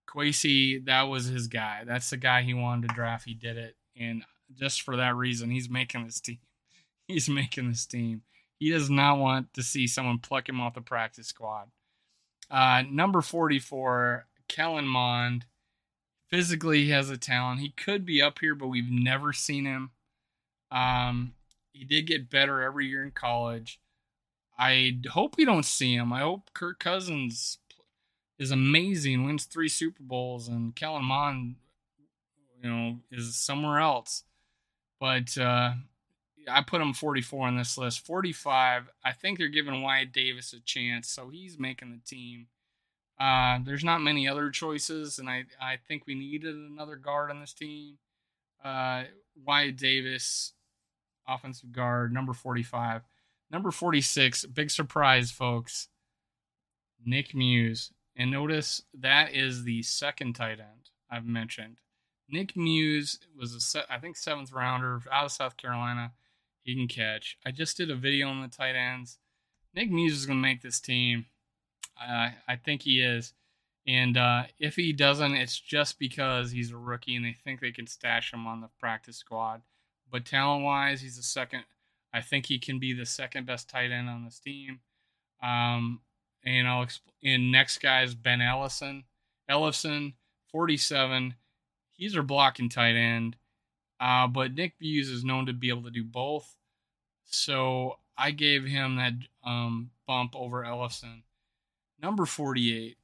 Kwesi, 0.09 0.85
that 0.85 1.03
was 1.03 1.25
his 1.25 1.47
guy. 1.47 1.83
That's 1.85 2.09
the 2.09 2.17
guy 2.17 2.41
he 2.43 2.53
wanted 2.53 2.87
to 2.87 2.95
draft. 2.95 3.25
He 3.25 3.33
did 3.33 3.57
it, 3.57 3.75
and 3.99 4.23
just 4.55 4.81
for 4.81 4.95
that 4.95 5.15
reason, 5.15 5.49
he's 5.49 5.69
making 5.69 6.05
this 6.05 6.21
team. 6.21 6.39
He's 7.07 7.29
making 7.29 7.69
this 7.69 7.85
team. 7.85 8.23
He 8.59 8.69
does 8.69 8.89
not 8.89 9.17
want 9.17 9.53
to 9.53 9.63
see 9.63 9.87
someone 9.87 10.19
pluck 10.19 10.49
him 10.49 10.59
off 10.59 10.73
the 10.73 10.81
practice 10.81 11.27
squad. 11.27 11.69
Uh, 12.49 12.83
number 12.89 13.21
44, 13.21 14.27
Kellen 14.47 14.87
Mond. 14.87 15.45
Physically, 16.29 16.85
he 16.85 16.89
has 16.89 17.09
a 17.09 17.17
talent. 17.17 17.61
He 17.61 17.69
could 17.69 18.05
be 18.05 18.21
up 18.21 18.39
here, 18.39 18.55
but 18.55 18.67
we've 18.67 18.89
never 18.89 19.31
seen 19.31 19.65
him. 19.65 19.91
Um, 20.71 21.33
he 21.71 21.85
did 21.85 22.07
get 22.07 22.29
better 22.29 22.61
every 22.61 22.87
year 22.87 23.03
in 23.03 23.11
college. 23.11 23.79
I 24.59 24.99
hope 25.09 25.37
we 25.37 25.45
don't 25.45 25.65
see 25.65 25.93
him. 25.93 26.11
I 26.11 26.21
hope 26.21 26.53
Kirk 26.53 26.79
Cousins 26.79 27.59
is 28.39 28.51
amazing, 28.51 29.25
wins 29.25 29.45
three 29.45 29.69
Super 29.69 30.03
Bowls, 30.03 30.47
and 30.47 30.75
Kellen 30.75 31.05
Mond, 31.05 31.55
you 32.61 32.69
know, 32.69 32.99
is 33.11 33.35
somewhere 33.35 33.79
else. 33.79 34.23
But 34.99 35.37
uh, 35.37 35.73
I 36.49 36.61
put 36.61 36.81
him 36.81 36.93
44 36.93 37.47
on 37.47 37.57
this 37.57 37.77
list. 37.77 38.05
45, 38.05 38.89
I 39.03 39.11
think 39.11 39.37
they're 39.37 39.47
giving 39.47 39.81
Wyatt 39.81 40.11
Davis 40.11 40.53
a 40.53 40.59
chance, 40.59 41.09
so 41.09 41.29
he's 41.29 41.59
making 41.59 41.91
the 41.91 41.99
team. 42.09 42.47
Uh, 43.19 43.59
there's 43.63 43.83
not 43.83 44.01
many 44.01 44.27
other 44.27 44.49
choices, 44.49 45.19
and 45.19 45.29
I, 45.29 45.45
I 45.59 45.77
think 45.87 46.05
we 46.05 46.15
needed 46.15 46.55
another 46.55 46.95
guard 46.95 47.31
on 47.31 47.39
this 47.39 47.53
team. 47.53 47.97
Uh, 48.63 49.03
Wyatt 49.45 49.77
Davis, 49.77 50.53
offensive 51.27 51.71
guard, 51.71 52.13
number 52.13 52.33
45. 52.33 53.01
Number 53.49 53.71
46, 53.71 54.45
big 54.45 54.69
surprise, 54.69 55.31
folks. 55.31 55.87
Nick 57.03 57.33
Muse. 57.33 57.91
And 58.15 58.31
notice 58.31 58.81
that 58.99 59.33
is 59.33 59.63
the 59.63 59.83
second 59.83 60.33
tight 60.33 60.59
end 60.59 60.89
I've 61.09 61.25
mentioned. 61.25 61.77
Nick 62.29 62.57
Muse 62.57 63.19
was 63.37 63.75
a, 63.75 63.93
I 63.93 63.99
think, 63.99 64.17
seventh 64.17 64.51
rounder 64.51 65.01
out 65.11 65.25
of 65.25 65.31
South 65.31 65.55
Carolina. 65.55 66.11
He 66.67 66.75
can 66.75 66.89
catch. 66.89 67.37
I 67.45 67.51
just 67.51 67.77
did 67.77 67.89
a 67.89 67.95
video 67.95 68.27
on 68.27 68.41
the 68.41 68.49
tight 68.49 68.75
ends. 68.75 69.19
Nick 69.73 69.89
Muse 69.89 70.11
is 70.11 70.25
going 70.25 70.37
to 70.37 70.47
make 70.47 70.61
this 70.61 70.81
team. 70.81 71.25
Uh, 71.97 72.31
I 72.45 72.57
think 72.57 72.81
he 72.81 73.01
is. 73.01 73.33
And 73.87 74.17
uh, 74.17 74.43
if 74.59 74.75
he 74.75 74.91
doesn't, 74.91 75.33
it's 75.33 75.57
just 75.57 75.97
because 75.97 76.51
he's 76.51 76.73
a 76.73 76.77
rookie 76.77 77.15
and 77.15 77.23
they 77.23 77.37
think 77.41 77.61
they 77.61 77.71
can 77.71 77.87
stash 77.87 78.33
him 78.33 78.45
on 78.45 78.59
the 78.59 78.67
practice 78.81 79.15
squad. 79.15 79.61
But 80.11 80.25
talent 80.25 80.65
wise, 80.65 80.99
he's 80.99 81.15
the 81.15 81.23
second 81.23 81.63
I 82.13 82.19
think 82.21 82.47
he 82.47 82.59
can 82.59 82.79
be 82.79 82.91
the 82.91 83.05
second 83.05 83.45
best 83.45 83.69
tight 83.69 83.91
end 83.91 84.09
on 84.09 84.25
this 84.25 84.39
team. 84.39 84.81
Um, 85.41 86.01
and 86.43 86.67
I'll 86.67 86.85
exp- 86.85 87.01
next 87.23 87.77
guy 87.77 88.03
is 88.03 88.13
Ben 88.13 88.41
Ellison. 88.41 89.05
Ellison, 89.47 90.15
47. 90.51 91.35
He's 91.93 92.17
our 92.17 92.23
blocking 92.23 92.67
tight 92.67 92.95
end. 92.95 93.37
Uh, 93.99 94.27
but 94.27 94.53
Nick 94.53 94.73
Muse 94.79 95.09
is 95.09 95.23
known 95.23 95.45
to 95.47 95.53
be 95.53 95.69
able 95.69 95.83
to 95.83 95.91
do 95.91 96.03
both. 96.03 96.55
So 97.25 97.97
I 98.17 98.31
gave 98.31 98.65
him 98.65 98.95
that 98.97 99.13
um, 99.43 99.91
bump 100.05 100.35
over 100.35 100.63
Ellison. 100.63 101.23
Number 102.01 102.25
48. 102.25 102.97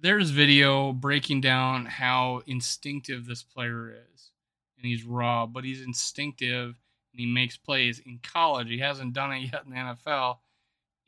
There's 0.00 0.30
video 0.30 0.92
breaking 0.92 1.40
down 1.40 1.86
how 1.86 2.42
instinctive 2.46 3.26
this 3.26 3.42
player 3.42 3.90
is 3.90 4.30
and 4.76 4.86
he's 4.86 5.04
raw, 5.04 5.46
but 5.46 5.64
he's 5.64 5.82
instinctive 5.82 6.80
and 7.12 7.20
he 7.20 7.26
makes 7.26 7.56
plays. 7.56 8.00
In 8.00 8.20
college, 8.22 8.68
he 8.68 8.78
hasn't 8.78 9.12
done 9.12 9.32
it 9.32 9.38
yet 9.52 9.64
in 9.64 9.70
the 9.70 9.76
NFL. 9.76 10.38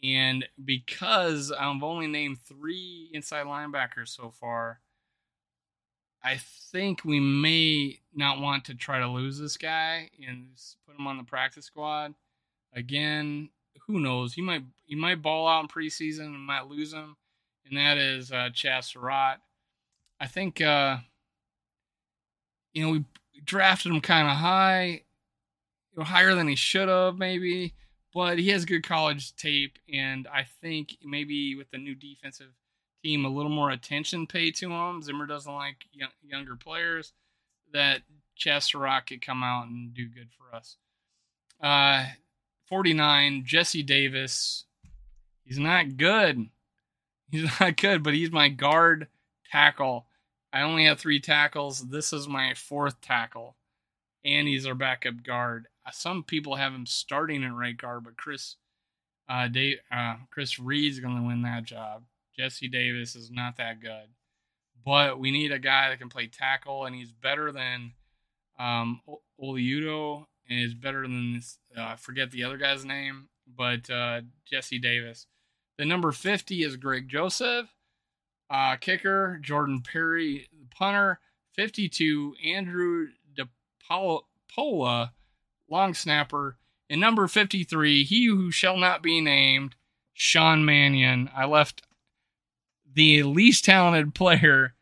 And 0.03 0.47
because 0.65 1.53
I've 1.53 1.83
only 1.83 2.07
named 2.07 2.39
three 2.41 3.11
inside 3.13 3.47
linebackers 3.47 4.09
so 4.09 4.31
far, 4.31 4.81
I 6.23 6.37
think 6.71 7.05
we 7.05 7.19
may 7.21 8.01
not 8.15 8.41
want 8.41 8.65
to 8.67 8.75
try 8.75 8.99
to 9.01 9.09
lose 9.09 9.39
this 9.39 9.57
guy 9.57 10.11
and 10.27 10.49
put 10.87 10.99
him 10.99 11.07
on 11.07 11.17
the 11.17 11.25
practice 11.25 11.67
squad. 11.67 12.15
again. 12.73 13.51
Who 13.87 13.99
knows? 14.01 14.35
He 14.35 14.43
might 14.43 14.63
he 14.85 14.95
might 14.95 15.23
ball 15.23 15.49
out 15.49 15.63
in 15.63 15.69
preseason 15.69 16.27
and 16.27 16.41
might 16.41 16.69
lose 16.69 16.93
him, 16.93 17.17
and 17.67 17.77
that 17.77 17.99
is 17.99 18.31
uh, 18.31 18.51
Chaz 18.53 18.85
Surratt. 18.85 19.41
I 20.21 20.27
think 20.27 20.61
uh, 20.61 20.99
you 22.73 22.85
know 22.85 22.93
we 22.93 23.05
drafted 23.45 23.93
him 23.93 24.01
kind 24.01 24.29
of 24.29 24.37
high, 24.37 25.03
you 25.93 25.99
know, 25.99 26.05
higher 26.05 26.35
than 26.35 26.47
he 26.47 26.55
should 26.55 26.89
have 26.89 27.19
maybe, 27.19 27.75
but 28.15 28.39
he 28.39 28.49
has 28.51 28.65
good 28.65 28.87
college 28.87 29.35
tape, 29.35 29.79
and 29.93 30.29
I 30.29 30.47
think 30.61 30.97
maybe 31.05 31.57
with 31.57 31.71
the 31.71 31.79
new 31.79 31.95
defensive 31.95 32.53
team, 33.03 33.25
a 33.25 33.29
little 33.29 33.51
more 33.51 33.71
attention 33.71 34.27
paid 34.27 34.55
to 34.57 34.71
him. 34.71 35.03
Zimmer 35.03 35.27
doesn't 35.27 35.53
like 35.53 35.87
young, 35.93 36.11
younger 36.23 36.57
players. 36.57 37.13
That 37.73 38.03
Surratt 38.61 39.07
could 39.07 39.25
come 39.25 39.43
out 39.43 39.67
and 39.67 39.95
do 39.95 40.09
good 40.09 40.29
for 40.37 40.55
us. 40.57 40.77
Uh, 41.63 42.07
49, 42.67 43.45
Jesse 43.45 43.83
Davis. 43.83 44.65
He's 45.45 45.59
not 45.59 45.97
good. 45.97 46.49
He's 47.31 47.49
not 47.61 47.77
good, 47.77 48.03
but 48.03 48.15
he's 48.15 48.31
my 48.31 48.49
guard 48.49 49.09
tackle. 49.51 50.07
I 50.53 50.63
only 50.63 50.87
have 50.87 50.99
three 50.99 51.21
tackles. 51.21 51.89
This 51.91 52.13
is 52.13 52.27
my 52.27 52.55
fourth 52.55 53.01
tackle. 53.01 53.57
And 54.25 54.49
he's 54.49 54.67
our 54.67 54.75
backup 54.75 55.23
guard. 55.23 55.69
Uh, 55.87 55.91
some 55.93 56.23
people 56.23 56.57
have 56.57 56.73
him 56.73 56.87
starting 56.87 57.45
at 57.45 57.55
right 57.55 57.77
guard, 57.77 58.05
but 58.05 58.17
Chris 58.17 58.57
uh, 59.29 59.49
Dave, 59.49 59.79
uh, 59.93 60.17
Chris 60.31 60.59
Reed's 60.59 60.99
going 60.99 61.17
to 61.17 61.23
win 61.23 61.43
that 61.43 61.65
job. 61.65 62.03
Jesse 62.37 62.69
Davis 62.69 63.15
is 63.15 63.31
not 63.31 63.57
that 63.57 63.81
good. 63.81 64.09
But 64.85 65.19
we 65.19 65.31
need 65.31 65.53
a 65.53 65.59
guy 65.59 65.91
that 65.91 65.99
can 65.99 66.09
play 66.09 66.27
tackle, 66.27 66.87
and 66.87 66.95
he's 66.95 67.13
better 67.13 67.53
than 67.53 67.93
um, 68.59 69.01
Oli 69.39 69.63
Udoh, 69.63 70.27
and 70.49 70.61
is 70.61 70.75
better 70.75 71.03
than. 71.03 71.43
Uh, 71.77 71.83
I 71.83 71.97
forget 71.97 72.31
the 72.31 72.45
other 72.45 72.57
guy's 72.57 72.85
name, 72.85 73.29
but 73.47 73.91
uh, 73.91 74.23
Jesse 74.47 74.79
Davis. 74.79 75.27
The 75.77 75.85
number 75.85 76.13
50 76.13 76.63
is 76.63 76.77
Greg 76.77 77.09
Joseph. 77.09 77.69
Uh, 78.51 78.77
kicker, 78.77 79.39
Jordan 79.43 79.83
Berry. 79.93 80.49
Punter, 80.71 81.21
52, 81.55 82.35
Andrew 82.45 83.09
DePaola. 83.89 85.11
Long 85.69 85.95
snapper. 85.95 86.57
And 86.89 87.01
number 87.01 87.29
53, 87.29 88.03
he 88.05 88.27
who 88.27 88.51
shall 88.51 88.77
not 88.77 89.03
be 89.03 89.21
named, 89.21 89.77
Sean 90.13 90.65
Mannion. 90.65 91.31
I 91.35 91.47
left 91.47 91.83
the 92.95 93.23
least 93.23 93.65
talented 93.65 94.15
player. 94.15 94.75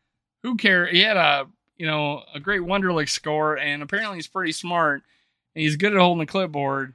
Who 0.43 0.55
cares? 0.55 0.91
He 0.91 1.01
had 1.01 1.17
a 1.17 1.47
you 1.77 1.85
know 1.85 2.23
a 2.33 2.39
great 2.39 2.61
Wonderlic 2.61 3.09
score, 3.09 3.57
and 3.57 3.81
apparently 3.81 4.17
he's 4.17 4.27
pretty 4.27 4.51
smart. 4.51 5.03
And 5.55 5.63
he's 5.63 5.77
good 5.77 5.93
at 5.93 5.99
holding 5.99 6.19
the 6.19 6.31
clipboard. 6.31 6.93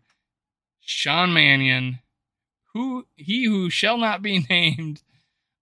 Sean 0.81 1.33
Mannion, 1.33 1.99
who 2.73 3.07
he 3.17 3.45
who 3.45 3.71
shall 3.71 3.99
not 3.99 4.23
be 4.23 4.47
named, 4.51 5.03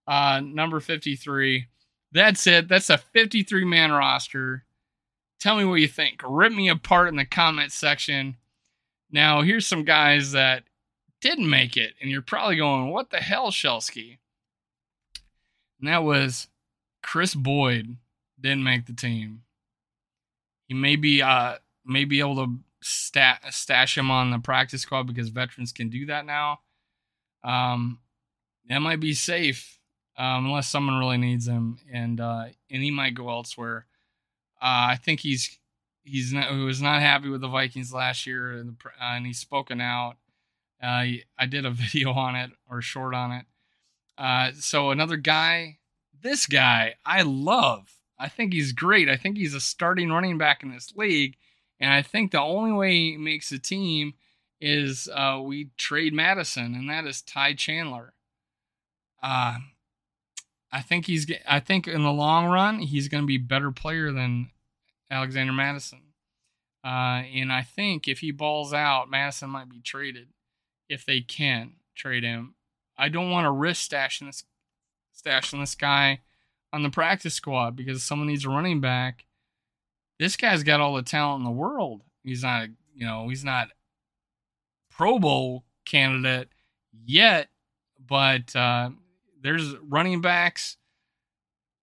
uh, 0.06 0.40
number 0.44 0.80
fifty 0.80 1.16
three. 1.16 1.66
That's 2.12 2.46
it. 2.46 2.68
That's 2.68 2.90
a 2.90 2.98
fifty 2.98 3.42
three 3.42 3.64
man 3.64 3.92
roster. 3.92 4.64
Tell 5.40 5.56
me 5.56 5.64
what 5.64 5.80
you 5.80 5.88
think. 5.88 6.22
Rip 6.24 6.52
me 6.52 6.68
apart 6.68 7.08
in 7.08 7.16
the 7.16 7.24
comment 7.24 7.72
section. 7.72 8.36
Now, 9.10 9.42
here's 9.42 9.66
some 9.66 9.84
guys 9.84 10.32
that 10.32 10.62
didn't 11.20 11.50
make 11.50 11.76
it, 11.76 11.94
and 12.00 12.10
you're 12.10 12.22
probably 12.22 12.56
going, 12.56 12.90
"What 12.90 13.10
the 13.10 13.18
hell, 13.18 13.50
Shelsky?" 13.50 14.18
And 15.82 15.90
that 15.90 16.04
was 16.04 16.46
Kris 17.02 17.34
Boyd 17.34 17.96
didn't 18.40 18.62
make 18.62 18.86
the 18.86 18.94
team. 18.94 19.42
He 20.68 20.74
may 20.74 20.96
be 20.96 21.20
uh 21.20 21.56
may 21.84 22.04
be 22.04 22.20
able 22.20 22.36
to 22.36 22.58
stat, 22.82 23.42
stash 23.50 23.98
him 23.98 24.10
on 24.10 24.30
the 24.30 24.38
practice 24.38 24.82
squad 24.82 25.04
because 25.04 25.28
veterans 25.28 25.72
can 25.72 25.88
do 25.90 26.06
that 26.06 26.24
now. 26.24 26.60
Um, 27.44 27.98
that 28.68 28.78
might 28.78 29.00
be 29.00 29.14
safe 29.14 29.78
um, 30.16 30.46
unless 30.46 30.68
someone 30.68 30.98
really 30.98 31.18
needs 31.18 31.48
him, 31.48 31.78
and 31.92 32.20
uh, 32.20 32.46
and 32.70 32.82
he 32.82 32.90
might 32.90 33.14
go 33.14 33.28
elsewhere. 33.28 33.86
Uh, 34.60 34.94
I 34.94 34.98
think 35.02 35.20
he's 35.20 35.58
he's 36.04 36.32
not, 36.32 36.50
he 36.50 36.58
was 36.58 36.80
not 36.80 37.00
happy 37.00 37.28
with 37.28 37.40
the 37.40 37.48
Vikings 37.48 37.92
last 37.92 38.26
year, 38.26 38.52
and, 38.52 38.76
uh, 38.84 39.04
and 39.04 39.26
he's 39.26 39.38
spoken 39.38 39.80
out. 39.80 40.16
Uh, 40.82 41.26
I 41.38 41.46
did 41.48 41.64
a 41.66 41.70
video 41.72 42.12
on 42.12 42.36
it 42.36 42.50
or 42.70 42.82
short 42.82 43.14
on 43.14 43.32
it. 43.32 43.46
Uh, 44.16 44.52
so 44.54 44.90
another 44.90 45.16
guy, 45.16 45.78
this 46.22 46.46
guy 46.46 46.94
I 47.04 47.22
love. 47.22 47.92
I 48.18 48.28
think 48.28 48.52
he's 48.52 48.72
great. 48.72 49.08
I 49.08 49.16
think 49.16 49.36
he's 49.36 49.54
a 49.54 49.60
starting 49.60 50.10
running 50.10 50.38
back 50.38 50.62
in 50.62 50.72
this 50.72 50.92
league, 50.94 51.36
and 51.80 51.92
I 51.92 52.02
think 52.02 52.30
the 52.30 52.40
only 52.40 52.72
way 52.72 52.92
he 52.92 53.16
makes 53.16 53.50
a 53.50 53.58
team 53.58 54.14
is 54.60 55.08
uh, 55.12 55.40
we 55.42 55.70
trade 55.76 56.14
Mattison, 56.14 56.74
and 56.74 56.88
that 56.88 57.04
is 57.04 57.20
Ty 57.20 57.54
Chandler. 57.54 58.14
Uh, 59.20 59.56
I 60.70 60.80
think 60.80 61.06
he's. 61.06 61.30
I 61.46 61.60
think 61.60 61.88
in 61.88 62.02
the 62.02 62.12
long 62.12 62.46
run, 62.46 62.78
he's 62.78 63.08
going 63.08 63.24
to 63.24 63.26
be 63.26 63.36
a 63.36 63.40
better 63.40 63.72
player 63.72 64.12
than 64.12 64.50
Alexander 65.10 65.52
Mattison. 65.52 66.00
Uh, 66.84 67.22
and 67.34 67.52
I 67.52 67.62
think 67.62 68.08
if 68.08 68.20
he 68.20 68.30
balls 68.32 68.72
out, 68.72 69.10
Mattison 69.10 69.50
might 69.50 69.68
be 69.68 69.80
traded 69.80 70.28
if 70.88 71.04
they 71.04 71.20
can 71.20 71.74
trade 71.94 72.24
him. 72.24 72.54
I 73.02 73.08
don't 73.08 73.32
want 73.32 73.46
to 73.46 73.50
risk 73.50 73.90
stashing 73.90 74.26
this 74.26 74.44
stashing 75.12 75.58
this 75.58 75.74
guy 75.74 76.20
on 76.72 76.84
the 76.84 76.88
practice 76.88 77.34
squad 77.34 77.74
because 77.74 78.00
someone 78.04 78.28
needs 78.28 78.44
a 78.44 78.48
running 78.48 78.80
back. 78.80 79.24
This 80.20 80.36
guy's 80.36 80.62
got 80.62 80.80
all 80.80 80.94
the 80.94 81.02
talent 81.02 81.40
in 81.40 81.44
the 81.44 81.50
world. 81.50 82.02
He's 82.22 82.44
not, 82.44 82.68
you 82.94 83.04
know, 83.04 83.28
he's 83.28 83.44
not 83.44 83.70
Pro 84.88 85.18
Bowl 85.18 85.64
candidate 85.84 86.50
yet, 87.04 87.48
but 87.98 88.54
uh, 88.54 88.90
there's 89.42 89.74
running 89.88 90.20
backs 90.20 90.76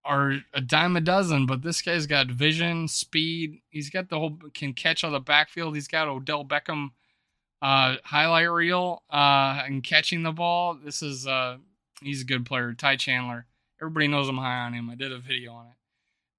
are 0.05 0.37
a 0.53 0.61
dime 0.61 0.95
a 0.95 1.01
dozen. 1.01 1.45
But 1.45 1.63
this 1.63 1.81
guy's 1.81 2.07
got 2.07 2.27
vision, 2.27 2.87
speed. 2.87 3.59
He's 3.69 3.89
got 3.89 4.07
the 4.07 4.17
whole 4.17 4.39
can 4.53 4.71
catch 4.71 5.03
on 5.03 5.11
the 5.11 5.19
backfield. 5.19 5.75
He's 5.75 5.89
got 5.89 6.07
Odell 6.07 6.45
Beckham 6.45 6.91
uh, 7.61 7.97
highlight 8.03 8.49
reel 8.51 9.03
uh, 9.09 9.63
and 9.65 9.83
catching 9.83 10.23
the 10.23 10.31
ball. 10.31 10.77
This 10.83 11.01
is 11.01 11.27
uh, 11.27 11.57
he's 12.01 12.21
a 12.21 12.25
good 12.25 12.45
player. 12.45 12.73
Ty 12.73 12.95
Chandler. 12.95 13.45
Everybody 13.81 14.07
knows 14.07 14.27
I'm 14.27 14.37
high 14.37 14.65
on 14.65 14.73
him. 14.73 14.89
I 14.89 14.95
did 14.95 15.11
a 15.11 15.19
video 15.19 15.53
on 15.53 15.67
it. 15.67 15.73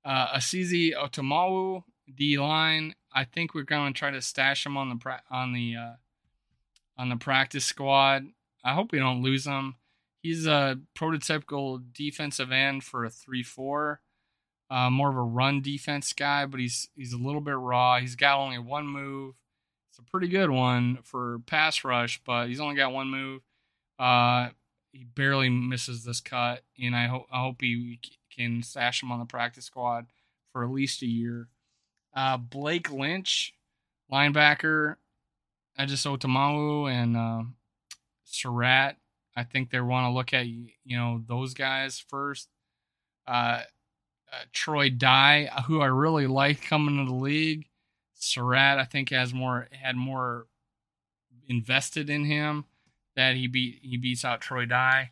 Uh, 0.05 0.37
Esezi 0.37 0.93
Otomewo 0.95 1.85
D 2.15 2.39
line. 2.39 2.95
I 3.13 3.25
think 3.25 3.55
we're 3.55 3.63
going 3.63 3.93
to 3.93 3.99
try 3.99 4.11
to 4.11 4.23
stash 4.23 4.65
him 4.65 4.77
on 4.77 4.89
the 4.89 4.97
pra- 4.97 5.23
on 5.31 5.53
the 5.53 5.77
uh, 5.77 5.93
on 6.97 7.09
the 7.09 7.17
practice 7.17 7.65
squad. 7.65 8.27
I 8.65 8.75
hope 8.75 8.93
we 8.93 8.99
don't 8.99 9.23
lose 9.23 9.47
him. 9.47 9.77
He's 10.23 10.47
a 10.47 10.79
prototypical 10.95 11.83
defensive 11.95 12.53
end 12.53 12.85
for 12.85 13.05
a 13.05 13.11
three-four. 13.11 14.01
Uh, 14.69 14.91
more 14.91 15.11
of 15.11 15.17
a 15.17 15.23
run 15.23 15.63
defense 15.63 16.13
guy, 16.13 16.47
but 16.47 16.61
he's 16.61 16.89
he's 16.95 17.13
a 17.13 17.19
little 17.19 17.41
bit 17.41 17.57
raw. 17.57 17.99
He's 17.99 18.17
got 18.17 18.39
only 18.39 18.59
one 18.59 18.87
move 18.87 19.35
a 20.01 20.11
pretty 20.11 20.29
good 20.29 20.51
one 20.51 20.99
for 21.03 21.41
pass 21.47 21.85
rush, 21.85 22.21
but 22.25 22.49
he's 22.49 22.61
only 22.61 22.77
got 22.77 22.93
one 22.93 23.09
move. 23.09 23.43
Uh, 23.99 24.49
he 24.93 25.05
barely 25.05 25.49
misses 25.49 26.05
this 26.05 26.21
cut, 26.21 26.63
and 26.83 26.97
I 26.97 27.07
hope 27.07 27.27
I 27.33 27.41
hope 27.41 27.61
he 27.61 28.01
can 28.35 28.63
stash 28.63 29.03
him 29.03 29.13
on 29.13 29.19
the 29.19 29.25
practice 29.25 29.67
squad 29.67 30.07
for 30.53 30.65
at 30.65 30.71
least 30.71 31.03
a 31.03 31.07
year. 31.07 31.49
Uh, 32.15 32.37
Blake 32.37 32.91
Lynch, 32.91 33.55
linebacker, 34.11 34.97
I 35.81 35.87
just 35.87 36.05
Otomewo 36.05 36.91
and 36.91 37.17
uh, 37.17 37.43
Surratt. 38.25 38.97
I 39.37 39.45
think 39.45 39.71
they 39.71 39.81
want 39.81 40.05
to 40.05 40.11
look 40.11 40.35
at 40.35 40.47
you 40.47 40.69
know 40.87 41.23
those 41.27 41.55
guys 41.55 41.99
first. 41.99 42.49
Uh, 43.27 43.63
uh, 44.33 44.45
Troy 44.53 44.91
Dye, 44.91 45.49
who 45.67 45.81
I 45.81 45.87
really 45.87 46.27
like 46.27 46.63
coming 46.63 46.99
to 46.99 47.11
the 47.11 47.17
league. 47.17 47.67
Surratt, 48.21 48.79
I 48.79 48.85
think, 48.85 49.11
has 49.11 49.33
more 49.33 49.69
had 49.73 49.97
more 49.97 50.47
invested 51.49 52.09
in 52.09 52.25
him 52.27 52.67
that 53.17 53.35
he 53.35 53.47
beat 53.47 53.81
he 53.83 53.97
beats 53.97 54.25
out 54.25 54.41
Troy 54.41 54.67
Dye. 54.67 55.11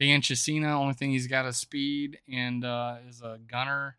Dan 0.00 0.22
Chisena, 0.22 0.72
only 0.72 0.94
thing 0.94 1.10
he's 1.10 1.26
got 1.26 1.46
is 1.46 1.56
speed 1.56 2.18
and 2.32 2.64
uh, 2.64 2.96
is 3.08 3.22
a 3.22 3.38
gunner, 3.46 3.96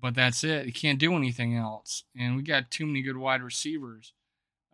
but 0.00 0.14
that's 0.14 0.44
it. 0.44 0.64
He 0.66 0.72
can't 0.72 0.98
do 0.98 1.14
anything 1.14 1.56
else. 1.56 2.04
And 2.18 2.36
we 2.36 2.42
got 2.42 2.70
too 2.70 2.86
many 2.86 3.02
good 3.02 3.18
wide 3.18 3.42
receivers. 3.42 4.12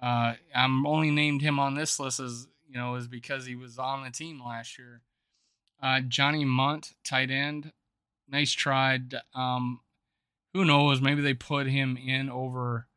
Uh, 0.00 0.34
I'm 0.54 0.86
only 0.86 1.10
named 1.10 1.42
him 1.42 1.58
on 1.58 1.74
this 1.74 1.98
list 1.98 2.20
as 2.20 2.46
you 2.68 2.76
know 2.76 2.96
is 2.96 3.08
because 3.08 3.46
he 3.46 3.54
was 3.54 3.78
on 3.78 4.04
the 4.04 4.10
team 4.10 4.42
last 4.44 4.78
year. 4.78 5.02
Uh, 5.80 6.00
Johnny 6.00 6.44
Mundt, 6.44 6.94
tight 7.04 7.30
end, 7.30 7.72
nice 8.28 8.52
try. 8.52 8.98
Um, 9.34 9.80
who 10.58 10.64
knows? 10.64 11.00
Maybe 11.00 11.22
they 11.22 11.34
put 11.34 11.68
him 11.68 11.96
in 11.96 12.28
over 12.28 12.88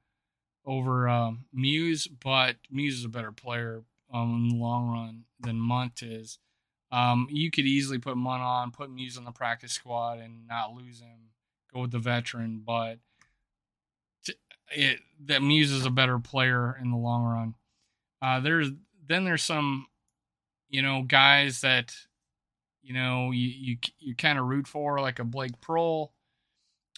over 0.65 1.07
um, 1.07 1.45
Muse, 1.53 2.07
but 2.07 2.55
Muse 2.71 2.97
is 2.97 3.05
a 3.05 3.09
better 3.09 3.31
player 3.31 3.83
um, 4.11 4.35
in 4.35 4.49
the 4.49 4.55
long 4.55 4.89
run 4.89 5.23
than 5.39 5.59
Mundt 5.59 6.01
is. 6.01 6.39
Um, 6.91 7.27
you 7.29 7.51
could 7.51 7.65
easily 7.65 7.99
put 7.99 8.17
Mundt 8.17 8.41
on, 8.41 8.71
put 8.71 8.89
Muse 8.89 9.15
on 9.15 9.25
the 9.25 9.31
practice 9.31 9.73
squad, 9.73 10.17
and 10.17 10.47
not 10.47 10.73
lose 10.73 11.01
him. 11.01 11.29
Go 11.71 11.81
with 11.81 11.91
the 11.91 11.99
veteran, 11.99 12.63
but 12.65 12.97
it, 14.71 14.99
that 15.25 15.43
Muse 15.43 15.71
is 15.71 15.85
a 15.85 15.91
better 15.91 16.17
player 16.17 16.75
in 16.81 16.89
the 16.89 16.97
long 16.97 17.23
run. 17.23 17.53
Uh, 18.23 18.39
there's 18.39 18.69
then 19.07 19.23
there's 19.23 19.43
some, 19.43 19.85
you 20.67 20.81
know, 20.81 21.03
guys 21.03 21.61
that, 21.61 21.93
you 22.81 22.95
know, 22.95 23.29
you 23.29 23.49
you 23.49 23.77
you 23.99 24.15
kind 24.15 24.39
of 24.39 24.45
root 24.45 24.67
for, 24.67 24.99
like 24.99 25.19
a 25.19 25.23
Blake 25.23 25.61
Proehl, 25.61 26.09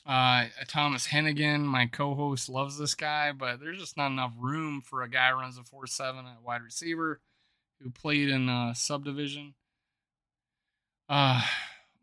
uh, 0.06 0.46
Thomas 0.68 1.08
Hennigan. 1.08 1.62
My 1.62 1.86
co-host 1.88 2.50
loves 2.50 2.78
this 2.78 2.96
guy, 2.96 3.32
but 3.32 3.60
there's 3.60 3.80
just 3.80 3.98
not 3.98 4.12
enough 4.12 4.34
room 4.38 4.82
for 4.82 5.02
a 5.02 5.10
guy 5.10 5.32
who 5.32 5.40
runs 5.40 5.58
a 5.58 5.64
four 5.64 5.88
seven 5.88 6.26
at 6.26 6.44
wide 6.44 6.62
receiver, 6.62 7.20
who 7.82 7.90
played 7.90 8.30
in 8.30 8.50
uh, 8.50 8.74
subdivision. 8.74 9.54
Uh, 11.10 11.42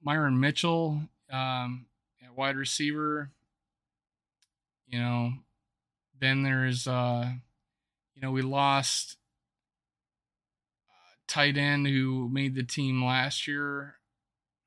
Myron 0.02 0.40
Mitchell 0.40 1.02
um, 1.30 1.86
at 2.24 2.36
wide 2.36 2.56
receiver. 2.56 3.30
You 4.88 4.98
know, 4.98 5.32
then 6.20 6.42
there's 6.42 6.86
uh, 6.86 7.30
you 8.20 8.26
know, 8.26 8.32
we 8.32 8.42
lost 8.42 9.16
uh, 10.88 11.14
tight 11.26 11.56
end 11.56 11.86
who 11.86 12.28
made 12.28 12.54
the 12.54 12.62
team 12.62 13.02
last 13.02 13.46
year, 13.48 13.94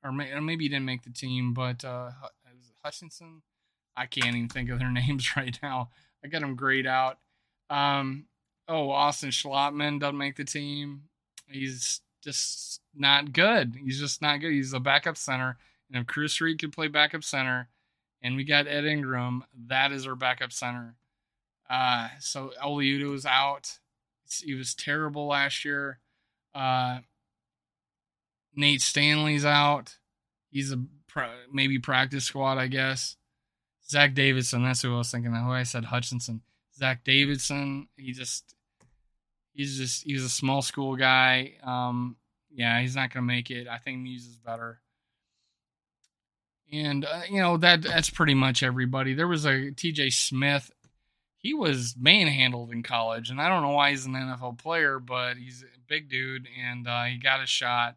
or 0.02 0.10
may, 0.10 0.38
maybe 0.40 0.64
he 0.64 0.68
didn't 0.68 0.86
make 0.86 1.04
the 1.04 1.10
team, 1.10 1.54
but 1.54 1.84
uh, 1.84 2.10
Hutchinson. 2.84 3.42
I 3.96 4.06
can't 4.06 4.36
even 4.36 4.48
think 4.48 4.70
of 4.70 4.78
their 4.78 4.90
names 4.92 5.36
right 5.36 5.58
now. 5.62 5.90
I 6.24 6.28
got 6.28 6.40
them 6.40 6.56
grayed 6.56 6.86
out. 6.86 7.18
Um, 7.70 8.26
oh, 8.68 8.90
Austin 8.90 9.30
Schlottman 9.30 10.00
doesn't 10.00 10.18
make 10.18 10.36
the 10.36 10.44
team. 10.44 11.04
He's 11.48 12.00
just 12.22 12.80
not 12.94 13.32
good. 13.32 13.76
He's 13.82 13.98
just 13.98 14.22
not 14.22 14.40
good. 14.40 14.52
He's 14.52 14.72
a 14.72 14.80
backup 14.80 15.16
center. 15.16 15.56
And 15.90 16.00
if 16.00 16.06
Chris 16.06 16.40
Reed 16.40 16.58
could 16.58 16.72
play 16.72 16.88
backup 16.88 17.24
center, 17.24 17.68
and 18.22 18.36
we 18.36 18.44
got 18.44 18.66
Ed 18.66 18.86
Ingram, 18.86 19.44
that 19.66 19.92
is 19.92 20.06
our 20.06 20.14
backup 20.14 20.52
center. 20.52 20.94
Uh, 21.68 22.08
so 22.20 22.52
Oli 22.62 22.86
Udoh 22.86 23.10
was 23.10 23.26
out. 23.26 23.78
He 24.42 24.54
was 24.54 24.74
terrible 24.74 25.26
last 25.26 25.64
year. 25.64 25.98
Uh, 26.54 27.00
Nate 28.56 28.80
Stanley's 28.80 29.44
out. 29.44 29.96
He's 30.50 30.72
a 30.72 30.82
maybe 31.52 31.78
practice 31.78 32.24
squad, 32.24 32.58
I 32.58 32.66
guess. 32.66 33.16
Zach 33.88 34.14
Davidson, 34.14 34.64
that's 34.64 34.82
who 34.82 34.94
I 34.94 34.98
was 34.98 35.10
thinking. 35.10 35.34
Who 35.34 35.50
I 35.50 35.62
said 35.62 35.84
Hutchinson. 35.84 36.42
Zach 36.76 37.04
Davidson, 37.04 37.88
he 37.96 38.12
just 38.12 38.54
he's 39.52 39.76
just 39.76 40.04
he's 40.04 40.24
a 40.24 40.28
small 40.28 40.62
school 40.62 40.96
guy. 40.96 41.54
Um, 41.62 42.16
yeah, 42.50 42.80
he's 42.80 42.96
not 42.96 43.12
gonna 43.12 43.26
make 43.26 43.50
it. 43.50 43.68
I 43.68 43.78
think 43.78 44.00
Muse 44.00 44.26
is 44.26 44.38
better. 44.38 44.80
And 46.72 47.04
uh, 47.04 47.22
you 47.30 47.40
know 47.40 47.58
that 47.58 47.82
that's 47.82 48.10
pretty 48.10 48.34
much 48.34 48.62
everybody. 48.62 49.14
There 49.14 49.28
was 49.28 49.44
a 49.44 49.70
T.J. 49.70 50.10
Smith 50.10 50.70
he 51.44 51.52
was 51.52 51.94
manhandled 52.00 52.72
in 52.72 52.82
college, 52.82 53.28
and 53.28 53.38
I 53.38 53.50
don't 53.50 53.60
know 53.60 53.72
why 53.72 53.90
he's 53.90 54.06
an 54.06 54.14
NFL 54.14 54.58
player, 54.58 54.98
but 54.98 55.36
he's 55.36 55.62
a 55.62 55.78
big 55.86 56.08
dude, 56.08 56.48
and 56.58 56.88
uh, 56.88 57.04
he 57.04 57.18
got 57.18 57.42
a 57.42 57.46
shot. 57.46 57.96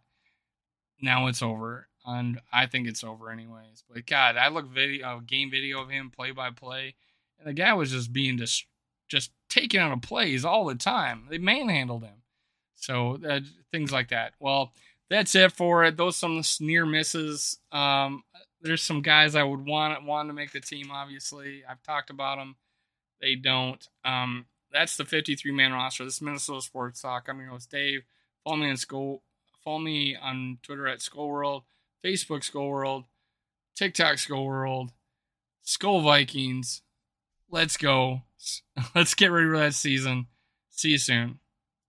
Now 1.02 1.28
it's 1.28 1.42
over, 1.42 1.88
and 2.08 2.39
I 2.52 2.65
think 2.65 2.88
it's 2.88 3.04
over 3.04 3.30
anyways. 3.30 3.84
But 3.91 4.06
God, 4.06 4.38
I 4.38 4.48
look 4.48 4.67
video, 4.67 5.20
game 5.20 5.52
video 5.52 5.82
of 5.82 5.89
him 5.89 6.10
play 6.10 6.32
by 6.32 6.50
play, 6.52 6.96
and 7.38 7.48
the 7.48 7.54
guy 7.54 7.74
was 7.74 7.91
just 7.91 8.12
being 8.13 8.38
just 8.38 8.65
just 9.08 9.32
taking 9.50 9.80
out 9.80 9.91
of 9.91 10.02
plays 10.02 10.43
all 10.46 10.65
the 10.65 10.76
time. 10.76 11.28
They 11.30 11.38
manhandled 11.38 12.04
him, 12.04 12.24
so 12.76 13.20
uh, 13.28 13.41
things 13.72 13.91
like 13.91 14.10
that. 14.10 14.34
Well, 14.39 14.72
that's 15.10 15.36
it 15.36 15.52
for 15.52 15.84
it. 15.84 15.98
Those 15.98 16.15
some 16.15 16.41
near 16.60 16.86
misses. 16.86 17.60
Um, 17.72 18.24
there's 18.62 18.82
some 18.82 19.02
guys 19.02 19.36
I 19.36 19.43
would 19.43 19.65
want 19.65 20.04
want 20.06 20.30
to 20.30 20.34
make 20.34 20.52
the 20.52 20.62
team. 20.62 20.89
Obviously, 20.91 21.63
I've 21.70 21.84
talked 21.84 22.10
about 22.10 22.38
them. 22.38 22.56
They 23.22 23.36
don't. 23.36 23.86
Um, 24.06 24.46
that's 24.72 24.98
the 24.98 25.06
53 25.06 25.52
man 25.52 25.74
roster. 25.74 26.04
This 26.04 26.15
is 26.15 26.22
Minnesota 26.22 26.62
Sports 26.62 27.02
Talk. 27.02 27.28
I'm 27.28 27.39
your 27.39 27.50
host 27.50 27.70
Dave. 27.70 28.04
Follow 28.43 28.58
me 28.58 28.70
on 28.70 28.76
Skol. 28.76 29.20
Follow 29.63 29.80
me 29.80 30.15
on 30.15 30.60
Twitter 30.63 30.88
at 30.88 31.00
Skol 31.00 31.28
World, 31.28 31.63
Facebook 32.06 32.50
Skol 32.50 32.70
World, 32.70 33.06
TikTok 33.76 34.16
Skol 34.16 34.46
World, 34.46 34.92
Skol 35.66 36.04
Vikings. 36.04 36.82
Let's 37.50 37.78
go. 37.78 38.24
Let's 38.96 39.14
get 39.14 39.32
ready 39.32 39.48
for 39.48 39.58
that 39.58 39.74
season. 39.74 40.28
See 40.70 40.90
you 40.90 40.98
soon. 40.98 41.40